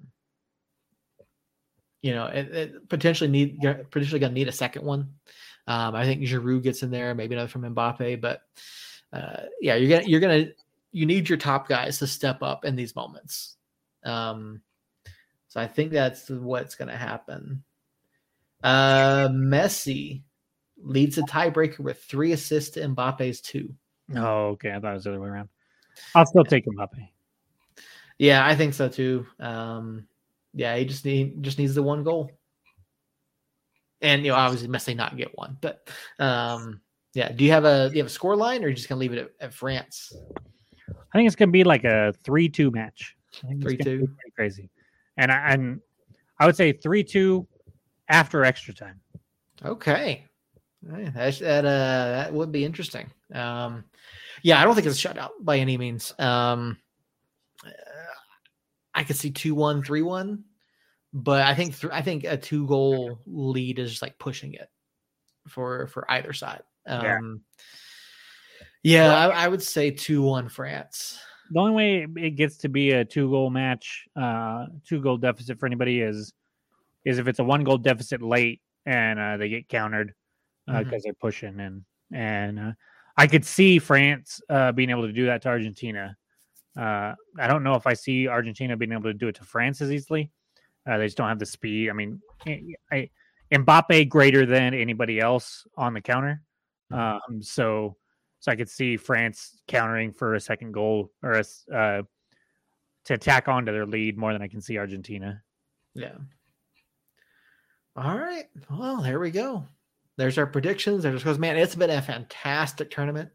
you 2.02 2.14
know, 2.14 2.26
it, 2.26 2.48
it 2.52 2.90
potentially 2.90 3.30
need 3.30 3.60
potentially 3.92 4.20
going 4.20 4.32
to 4.32 4.40
need 4.40 4.48
a 4.48 4.54
second 4.54 4.86
one. 4.86 5.10
Um, 5.68 5.96
I 5.96 6.06
think 6.06 6.22
Giroud 6.22 6.64
gets 6.64 6.84
in 6.84 6.92
there, 6.92 7.14
maybe 7.14 7.36
another 7.36 7.48
from 7.48 7.64
Mbappe, 7.64 8.20
but 8.20 8.42
uh, 9.14 9.44
yeah, 9.60 9.76
you're 9.76 9.90
gonna 9.90 10.10
you're 10.10 10.20
gonna 10.20 10.48
you 10.92 11.06
need 11.06 11.30
your 11.30 11.38
top 11.38 11.68
guys 11.68 12.00
to 12.00 12.08
step 12.08 12.42
up 12.42 12.66
in 12.66 12.76
these 12.76 12.96
moments. 12.96 13.56
Um, 14.04 14.62
so 15.48 15.60
I 15.60 15.68
think 15.68 15.92
that's 15.92 16.30
what's 16.30 16.76
going 16.76 16.88
to 16.88 16.98
happen. 16.98 17.64
Uh, 18.64 19.28
Messi 19.30 20.22
leads 20.82 21.18
a 21.18 21.24
tiebreaker 21.24 21.80
with 21.80 22.02
three 22.04 22.32
assists 22.32 22.72
to 22.72 22.82
Mbappe's 22.82 23.42
two. 23.42 23.74
Oh, 24.16 24.50
okay. 24.50 24.72
I 24.72 24.80
thought 24.80 24.92
it 24.92 24.96
was 24.96 25.04
the 25.04 25.12
other 25.12 25.20
way 25.20 25.30
around. 25.30 25.50
I'll 26.16 26.26
still 26.26 26.44
take 26.44 26.66
Mbappe. 26.66 27.10
Yeah, 28.18 28.46
I 28.46 28.56
think 28.56 28.74
so 28.74 28.88
too. 28.88 29.26
Um, 29.40 30.08
yeah, 30.54 30.76
he 30.76 30.86
just 30.86 31.06
need 31.06 31.42
just 31.44 31.58
needs 31.58 31.76
the 31.76 31.84
one 31.84 32.04
goal. 32.04 32.32
And 34.02 34.24
you 34.24 34.32
know, 34.32 34.38
obviously 34.38 34.68
Messi 34.68 34.96
not 34.96 35.18
get 35.18 35.38
one, 35.38 35.58
but 35.62 35.88
um, 36.20 36.82
yeah. 37.14 37.32
Do 37.32 37.44
you 37.44 37.52
have 37.52 37.66
a 37.66 37.90
do 37.90 37.96
you 37.96 38.02
have 38.02 38.08
a 38.08 38.14
score 38.14 38.36
line, 38.36 38.64
or 38.64 38.66
are 38.66 38.70
you 38.70 38.76
just 38.76 38.90
gonna 38.90 39.00
leave 39.00 39.14
it 39.14 39.20
at, 39.20 39.30
at 39.40 39.54
France? 39.54 40.14
I 40.90 41.18
think 41.18 41.28
it's 41.28 41.36
gonna 41.36 41.52
be 41.52 41.64
like 41.64 41.84
a 41.84 42.14
three-two 42.24 42.72
match. 42.72 43.16
Three 43.62 43.78
two, 43.78 44.10
crazy. 44.36 44.70
And 45.18 45.32
I 45.32 45.54
and 45.54 45.82
I 46.40 46.46
would 46.46 46.56
say 46.56 46.74
three-two 46.74 47.48
after 48.10 48.44
extra 48.44 48.74
time. 48.74 49.00
Okay, 49.64 50.26
that 50.84 51.40
that, 51.40 51.66
uh, 51.66 52.12
that 52.12 52.34
would 52.34 52.52
be 52.52 52.66
interesting. 52.66 53.12
Um, 53.34 53.86
yeah, 54.42 54.60
I 54.60 54.64
don't 54.64 54.74
think 54.76 54.88
it's 54.88 55.04
a 55.04 55.08
shutout 55.08 55.30
by 55.42 55.60
any 55.60 55.78
means. 55.78 56.14
Um, 56.18 56.78
I 59.02 59.04
could 59.04 59.16
see 59.16 59.32
two 59.32 59.56
one, 59.56 59.82
three 59.82 60.04
one, 60.04 60.44
but 61.12 61.42
I 61.42 61.56
think 61.56 61.76
th- 61.76 61.92
I 61.92 62.04
think 62.04 62.24
a 62.24 62.38
two 62.38 62.68
goal 62.68 63.20
lead 63.26 63.80
is 63.80 63.90
just 63.90 64.04
like 64.04 64.20
pushing 64.20 64.54
it 64.54 64.70
for 65.48 65.88
for 65.88 66.10
either 66.12 66.34
side. 66.34 66.62
Um, 66.86 67.42
yeah, 68.84 69.08
yeah 69.08 69.16
I, 69.16 69.46
I, 69.46 69.48
would 69.48 69.64
say 69.64 69.90
two 69.90 70.22
one 70.22 70.50
France. 70.50 71.18
The 71.50 71.60
only 71.60 71.74
way 71.74 72.08
it 72.24 72.36
gets 72.36 72.58
to 72.58 72.70
be 72.70 72.92
a 72.92 73.04
two 73.04 73.32
goal 73.32 73.50
match, 73.50 74.06
uh, 74.16 74.68
two 74.88 75.02
goal 75.02 75.18
deficit 75.18 75.60
for 75.60 75.66
anybody 75.66 76.00
is 76.00 76.32
is 77.04 77.18
if 77.18 77.28
it's 77.28 77.40
a 77.40 77.44
one 77.44 77.64
goal 77.64 77.80
deficit 77.80 78.22
late 78.22 78.62
and 78.86 79.20
uh, 79.20 79.38
they 79.38 79.50
get 79.50 79.68
countered 79.68 80.14
because 80.68 80.86
uh, 80.86 80.90
mm-hmm. 80.90 80.98
they're 81.04 81.14
pushing 81.20 81.60
and 81.60 81.82
and 82.14 82.60
uh, 82.60 82.72
I 83.18 83.26
could 83.26 83.46
see 83.46 83.80
France 83.80 84.42
uh, 84.48 84.74
being 84.74 84.92
able 84.92 85.08
to 85.08 85.14
do 85.14 85.26
that 85.26 85.42
to 85.42 85.50
Argentina 85.50 86.16
uh, 86.78 87.14
I 87.40 87.48
don't 87.48 87.64
know 87.64 87.76
if 87.76 87.86
I 87.86 87.94
see 87.94 88.28
Argentina 88.28 88.78
being 88.78 88.92
able 88.92 89.04
to 89.04 89.14
do 89.14 89.28
it 89.28 89.36
to 89.36 89.44
France 89.44 89.82
as 89.82 89.92
easily. 89.92 90.32
Uh, 90.90 90.98
they 90.98 91.06
just 91.06 91.18
don't 91.18 91.28
have 91.28 91.40
the 91.40 91.46
speed. 91.46 91.90
I 91.90 91.94
mean, 91.94 92.20
I, 92.92 93.10
Mbappe 93.52 94.10
greater 94.10 94.46
than 94.46 94.74
anybody 94.74 95.20
else 95.20 95.66
on 95.78 95.94
the 95.94 96.02
counter. 96.02 96.42
Mm-hmm. 96.92 97.34
Um, 97.34 97.44
so, 97.44 97.98
so 98.40 98.52
I 98.52 98.56
could 98.56 98.70
see 98.70 98.98
France 98.98 99.62
countering 99.68 100.14
for 100.14 100.36
a 100.36 100.40
second 100.40 100.72
goal 100.72 101.12
or 101.22 101.34
a, 101.34 101.76
uh, 101.76 102.02
to 103.06 103.14
attack 103.14 103.48
onto 103.48 103.72
their 103.72 103.86
lead 103.86 104.18
more 104.18 104.34
than 104.34 104.42
I 104.42 104.48
can 104.48 104.62
see 104.62 104.78
Argentina. 104.78 105.42
Yeah. 105.94 106.16
All 107.96 108.18
right. 108.18 108.46
Well, 108.70 109.02
there 109.02 109.20
we 109.20 109.32
go. 109.32 109.66
There's 110.18 110.38
our 110.38 110.48
predictions. 110.48 111.04
There's 111.04 111.24
goes, 111.24 111.40
man, 111.40 111.58
it's 111.58 111.76
been 111.76 111.90
a 111.90 112.02
fantastic 112.02 112.90
tournament 112.90 113.30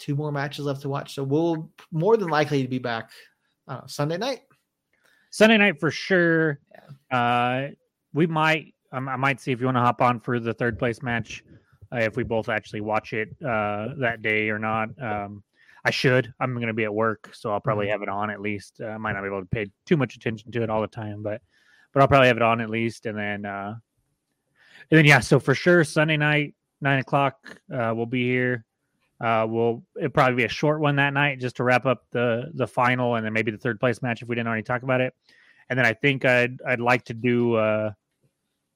two 0.00 0.16
more 0.16 0.32
matches 0.32 0.64
left 0.64 0.82
to 0.82 0.88
watch. 0.88 1.14
So 1.14 1.22
we'll 1.22 1.70
more 1.92 2.16
than 2.16 2.28
likely 2.28 2.62
to 2.62 2.68
be 2.68 2.78
back 2.78 3.10
uh, 3.68 3.86
Sunday 3.86 4.18
night. 4.18 4.40
Sunday 5.30 5.58
night 5.58 5.78
for 5.78 5.90
sure. 5.90 6.58
Yeah. 7.10 7.18
Uh, 7.18 7.70
we 8.12 8.26
might. 8.26 8.74
Um, 8.92 9.08
I 9.08 9.14
might 9.14 9.40
see 9.40 9.52
if 9.52 9.60
you 9.60 9.66
want 9.66 9.76
to 9.76 9.82
hop 9.82 10.02
on 10.02 10.18
for 10.18 10.40
the 10.40 10.52
third 10.52 10.78
place 10.78 11.00
match. 11.02 11.44
Uh, 11.92 11.98
if 11.98 12.16
we 12.16 12.24
both 12.24 12.48
actually 12.48 12.80
watch 12.80 13.12
it 13.12 13.28
uh, 13.44 13.88
that 13.98 14.22
day 14.22 14.48
or 14.48 14.58
not. 14.58 14.88
Um, 15.00 15.42
I 15.84 15.90
should. 15.90 16.32
I'm 16.40 16.54
going 16.54 16.66
to 16.66 16.74
be 16.74 16.84
at 16.84 16.94
work, 16.94 17.30
so 17.32 17.50
I'll 17.50 17.60
probably 17.60 17.86
mm-hmm. 17.86 17.92
have 17.92 18.02
it 18.02 18.08
on 18.08 18.30
at 18.30 18.40
least. 18.40 18.80
Uh, 18.80 18.88
I 18.88 18.98
might 18.98 19.12
not 19.12 19.22
be 19.22 19.28
able 19.28 19.40
to 19.40 19.46
pay 19.46 19.70
too 19.86 19.96
much 19.96 20.14
attention 20.14 20.52
to 20.52 20.62
it 20.62 20.70
all 20.70 20.80
the 20.80 20.88
time, 20.88 21.22
but 21.22 21.40
but 21.92 22.02
I'll 22.02 22.08
probably 22.08 22.28
have 22.28 22.36
it 22.36 22.42
on 22.42 22.60
at 22.60 22.70
least, 22.70 23.06
and 23.06 23.16
then 23.16 23.44
uh, 23.44 23.74
and 24.90 24.98
then 24.98 25.04
yeah. 25.04 25.20
So 25.20 25.40
for 25.40 25.54
sure, 25.54 25.82
Sunday 25.84 26.16
night, 26.16 26.54
nine 26.80 27.00
o'clock, 27.00 27.60
uh, 27.72 27.92
we'll 27.96 28.06
be 28.06 28.24
here. 28.24 28.64
Uh, 29.20 29.46
we'll 29.48 29.82
it 29.96 30.14
probably 30.14 30.36
be 30.36 30.44
a 30.44 30.48
short 30.48 30.80
one 30.80 30.96
that 30.96 31.12
night 31.12 31.38
just 31.38 31.56
to 31.56 31.64
wrap 31.64 31.84
up 31.84 32.04
the 32.10 32.50
the 32.54 32.66
final 32.66 33.16
and 33.16 33.24
then 33.24 33.32
maybe 33.32 33.50
the 33.50 33.58
third 33.58 33.78
place 33.78 34.00
match 34.00 34.22
if 34.22 34.28
we 34.28 34.34
didn't 34.34 34.48
already 34.48 34.62
talk 34.62 34.82
about 34.82 35.00
it. 35.00 35.14
And 35.68 35.78
then 35.78 35.86
I 35.86 35.92
think 35.92 36.24
I'd 36.24 36.60
I'd 36.66 36.80
like 36.80 37.04
to 37.06 37.14
do 37.14 37.54
uh, 37.54 37.92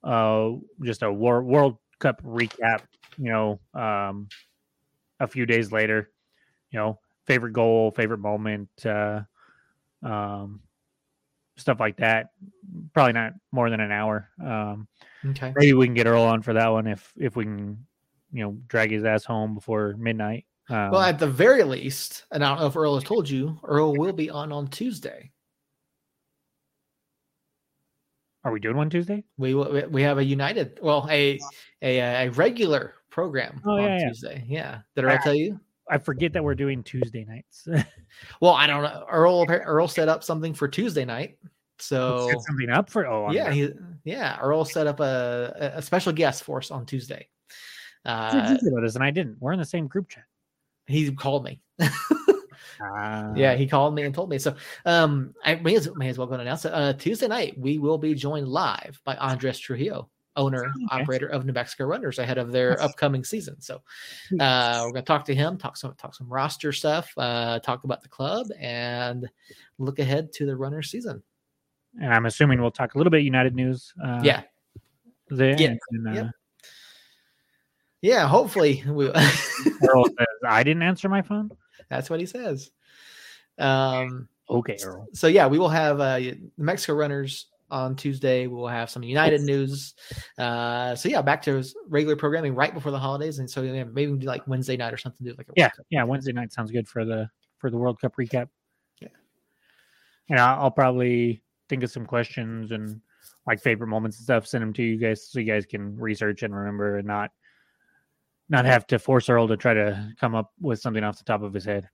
uh 0.03 0.51
just 0.83 1.03
a 1.03 1.13
war, 1.13 1.43
World 1.43 1.79
Cup 1.99 2.23
recap. 2.23 2.83
You 3.17 3.31
know, 3.31 3.61
um, 3.81 4.29
a 5.21 5.27
few 5.27 5.47
days 5.47 5.73
later, 5.73 6.11
you 6.71 6.79
know, 6.79 6.99
favorite 7.27 7.53
goal, 7.53 7.91
favorite 7.93 8.19
moment, 8.19 8.69
uh, 8.85 9.21
um, 10.03 10.61
stuff 11.57 11.81
like 11.81 11.97
that. 11.99 12.31
Probably 12.93 13.13
not 13.13 13.35
more 13.53 13.71
than 13.71 13.81
an 13.81 13.93
hour. 13.93 14.29
Um, 14.43 14.89
okay. 15.27 15.53
Maybe 15.57 15.73
we 15.73 15.87
can 15.87 15.95
get 15.95 16.07
Earl 16.07 16.23
on 16.23 16.43
for 16.43 16.53
that 16.55 16.69
one 16.69 16.87
if 16.87 17.13
if 17.17 17.37
we 17.37 17.45
can, 17.45 17.87
you 18.35 18.43
know, 18.43 18.59
drag 18.67 18.91
his 18.91 19.05
ass 19.05 19.25
home 19.25 19.55
before 19.55 19.95
midnight. 19.97 20.45
Um, 20.69 20.91
well, 20.91 21.03
at 21.03 21.19
the 21.19 21.27
very 21.27 21.63
least, 21.63 22.25
and 22.33 22.45
I 22.45 22.49
don't 22.49 22.59
know 22.59 22.67
if 22.67 22.77
Earl 22.77 22.95
has 22.95 23.05
told 23.05 23.29
you, 23.29 23.59
Earl 23.63 23.95
will 23.95 24.13
be 24.13 24.29
on 24.29 24.51
on 24.51 24.67
Tuesday. 24.69 25.31
Are 28.43 28.53
we 28.53 28.61
doing 28.61 28.77
one 28.77 28.91
Tuesday? 28.91 29.25
We 29.39 29.55
we 29.55 30.03
have 30.03 30.19
a 30.19 30.25
United, 30.25 30.79
well, 30.83 31.07
a 31.11 31.39
a, 31.81 31.99
a 31.99 32.29
regular 32.31 32.95
program 33.11 33.63
oh, 33.65 33.73
on 33.73 33.83
yeah, 33.83 34.09
Tuesday. 34.09 34.45
Yeah. 34.49 34.61
yeah. 34.61 34.79
Did 34.97 35.05
I, 35.07 35.15
I 35.15 35.17
tell 35.19 35.35
you? 35.35 35.61
I 35.89 35.99
forget 35.99 36.33
that 36.33 36.43
we're 36.43 36.55
doing 36.55 36.83
Tuesday 36.83 37.25
nights. 37.25 37.69
well, 38.41 38.53
I 38.53 38.67
don't 38.67 38.83
know. 38.83 39.07
Earl 39.09 39.47
Earl 39.49 39.87
set 39.87 40.09
up 40.09 40.25
something 40.25 40.55
for 40.55 40.67
Tuesday 40.67 41.05
night. 41.05 41.39
So 41.79 42.29
set 42.29 42.41
something 42.43 42.71
up 42.71 42.89
for 42.89 43.07
oh 43.07 43.33
yeah 43.33 43.51
he, 43.51 43.71
yeah 44.05 44.39
Earl 44.41 44.65
set 44.65 44.87
up 44.87 45.01
a, 45.01 45.73
a 45.77 45.83
special 45.83 46.13
guest 46.13 46.45
for 46.45 46.59
us 46.59 46.71
on 46.71 46.87
Tuesday. 46.87 47.29
Uh, 48.05 48.57
about 48.67 48.83
this 48.83 48.95
and 48.95 49.05
I 49.05 49.11
didn't. 49.11 49.37
We're 49.41 49.53
in 49.53 49.59
the 49.59 49.65
same 49.65 49.87
group 49.87 50.09
chat. 50.09 50.25
He 50.87 51.11
called 51.13 51.45
me. 51.45 51.61
uh, 51.81 51.89
yeah, 53.35 53.55
he 53.55 53.67
called 53.67 53.95
me 53.95 54.03
and 54.03 54.15
told 54.15 54.29
me. 54.29 54.39
So 54.39 54.55
um, 54.85 55.35
I 55.45 55.55
may 55.57 55.77
as, 55.77 55.89
may 55.97 56.09
as 56.09 56.19
well 56.19 56.27
go 56.27 56.35
and 56.35 56.43
announce 56.43 56.65
it. 56.65 56.73
Uh, 56.75 56.93
Tuesday 56.93 57.29
night 57.29 57.59
we 57.59 57.79
will 57.79 57.99
be 57.99 58.15
joined 58.15 58.49
live 58.49 59.01
by 59.05 59.17
Andres 59.17 59.59
Trujillo 59.59 60.11
owner 60.37 60.65
okay. 60.65 61.03
operator 61.03 61.27
of 61.29 61.45
New 61.45 61.53
Mexico 61.53 61.85
Runners 61.85 62.19
ahead 62.19 62.39
of 62.39 62.53
their 62.53 62.81
upcoming 62.83 63.25
season. 63.25 63.61
So 63.61 63.83
uh, 64.41 64.81
we're 64.85 64.93
going 64.93 64.95
to 64.95 65.03
talk 65.03 65.25
to 65.27 65.35
him, 65.35 65.57
talk 65.57 65.77
some 65.77 65.95
talk 65.95 66.15
some 66.15 66.29
roster 66.29 66.73
stuff, 66.73 67.13
uh, 67.17 67.61
talk 67.61 67.85
about 67.85 68.03
the 68.03 68.09
club, 68.09 68.49
and 68.59 69.29
look 69.79 69.99
ahead 69.99 70.33
to 70.35 70.47
the 70.47 70.57
runner 70.57 70.83
season. 70.83 71.23
And 72.01 72.13
I'm 72.13 72.27
assuming 72.27 72.61
we'll 72.61 72.73
talk 72.73 72.95
a 72.95 72.99
little 72.99 73.11
bit 73.11 73.23
United 73.23 73.55
news. 73.55 73.93
Uh, 74.03 74.21
yeah. 74.23 74.43
There. 75.29 75.57
Yeah. 75.59 75.75
And, 75.91 76.09
uh, 76.09 76.13
yep. 76.13 76.27
Yeah. 78.05 78.29
Hopefully, 78.29 78.85
we. 78.87 79.09
Earl 79.89 80.05
says 80.05 80.27
I 80.47 80.63
didn't 80.63 80.83
answer 80.83 81.09
my 81.09 81.23
phone. 81.23 81.51
That's 81.89 82.11
what 82.11 82.21
he 82.21 82.27
says. 82.27 82.71
Um. 83.59 84.29
Okay, 84.49 84.77
Earl. 84.85 85.07
So 85.15 85.27
yeah, 85.27 85.47
we 85.47 85.59
will 85.59 85.71
have 85.71 86.01
uh, 86.01 86.19
the 86.19 86.39
Mexico 86.59 86.95
Runners 86.95 87.47
on 87.71 87.97
Tuesday. 87.97 88.47
We'll 88.47 88.69
have 88.69 88.91
some 88.91 89.03
United 89.03 89.41
news. 89.41 89.95
Uh, 90.39 90.95
so 90.95 91.09
yeah, 91.09 91.23
back 91.23 91.41
to 91.43 91.65
regular 91.89 92.15
programming 92.15 92.55
right 92.55 92.75
before 92.75 92.93
the 92.93 92.99
holidays, 92.99 93.39
and 93.39 93.51
so 93.51 93.63
yeah, 93.63 93.85
maybe 93.85 94.13
we 94.13 94.19
do 94.19 94.27
like 94.27 94.47
Wednesday 94.47 94.77
night 94.77 94.93
or 94.93 94.99
something. 94.99 95.27
Do 95.27 95.35
like 95.39 95.49
yeah, 95.57 95.71
yeah, 95.91 96.05
Wednesday 96.05 96.33
night 96.33 96.53
sounds 96.53 96.71
good 96.71 96.87
for 96.87 97.05
the 97.05 97.29
for 97.59 97.71
the 97.71 97.79
World 97.79 98.01
Cup 98.01 98.17
recap. 98.17 98.49
Yeah, 99.01 99.09
and 100.29 100.39
I'll, 100.39 100.65
I'll 100.65 100.71
probably 100.71 101.43
think 101.69 101.83
of 101.83 101.91
some 101.91 102.05
questions 102.05 102.71
and 102.71 103.01
like 103.47 103.61
favorite 103.61 103.89
moments 103.89 104.19
and 104.19 104.25
stuff. 104.25 104.47
Send 104.47 104.63
them 104.63 104.73
to 104.75 104.83
you 104.83 104.99
guys 104.99 105.27
so 105.27 105.41
you 105.41 105.47
guys 105.47 105.65
can 105.65 105.97
research 105.97 106.43
and 106.43 106.55
remember 106.55 106.99
and 106.99 107.07
not 107.07 107.31
not 108.55 108.65
have 108.65 108.87
to 108.89 108.99
force 108.99 109.29
Earl 109.29 109.49
to 109.49 109.57
try 109.57 109.75
to 109.75 110.13
come 110.19 110.35
up 110.35 110.53
with 110.61 110.81
something 110.81 111.03
off 111.03 111.19
the 111.19 111.25
top 111.25 111.43
of 111.43 111.53
his 111.53 111.65
head. 111.65 111.89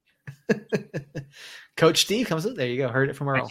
Coach 1.76 2.02
Steve 2.02 2.26
comes 2.26 2.44
in. 2.44 2.54
There 2.54 2.68
you 2.68 2.76
go. 2.76 2.88
Heard 2.88 3.08
it 3.08 3.16
from 3.16 3.28
Earl. 3.28 3.50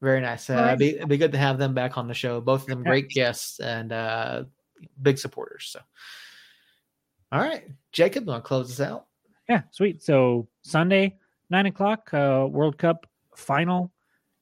Very 0.00 0.20
nice. 0.20 0.50
Uh, 0.50 0.64
it'd, 0.66 0.78
be, 0.78 0.96
it'd 0.96 1.08
be 1.08 1.16
good 1.16 1.32
to 1.32 1.38
have 1.38 1.58
them 1.58 1.74
back 1.74 1.96
on 1.96 2.08
the 2.08 2.14
show. 2.14 2.40
Both 2.40 2.62
of 2.62 2.68
them 2.68 2.82
great 2.82 3.08
guests 3.08 3.60
and 3.60 3.92
uh, 3.92 4.44
big 5.00 5.18
supporters. 5.18 5.68
So, 5.70 5.80
all 7.30 7.40
right, 7.40 7.64
Jacob, 7.92 8.26
want 8.26 8.44
to 8.44 8.48
close 8.48 8.68
this 8.68 8.80
out? 8.80 9.06
Yeah, 9.48 9.62
sweet. 9.70 10.02
So 10.02 10.48
Sunday, 10.62 11.18
nine 11.50 11.66
o'clock, 11.66 12.12
uh, 12.12 12.46
World 12.50 12.78
Cup 12.78 13.06
final, 13.36 13.92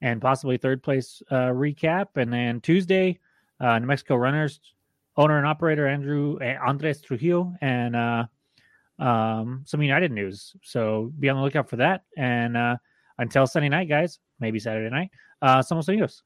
and 0.00 0.20
possibly 0.20 0.56
third 0.56 0.82
place 0.82 1.22
uh, 1.30 1.50
recap, 1.50 2.08
and 2.16 2.32
then 2.32 2.60
Tuesday, 2.62 3.18
uh, 3.60 3.78
New 3.78 3.86
Mexico 3.86 4.16
Runners 4.16 4.60
owner 5.16 5.38
and 5.38 5.46
operator 5.46 5.86
Andrew 5.86 6.38
Andres 6.40 7.00
Trujillo, 7.00 7.54
and 7.60 7.96
uh, 7.96 8.24
um, 8.98 9.62
some 9.66 9.82
United 9.82 10.12
news. 10.12 10.54
So 10.62 11.12
be 11.18 11.28
on 11.28 11.36
the 11.36 11.42
lookout 11.42 11.68
for 11.68 11.76
that. 11.76 12.04
And 12.16 12.56
uh, 12.56 12.76
until 13.18 13.46
Sunday 13.46 13.68
night, 13.68 13.88
guys, 13.88 14.18
maybe 14.38 14.58
Saturday 14.58 14.90
night. 14.90 15.10
Uh, 15.42 15.60
somos 15.60 15.88
amigos. 15.88 16.22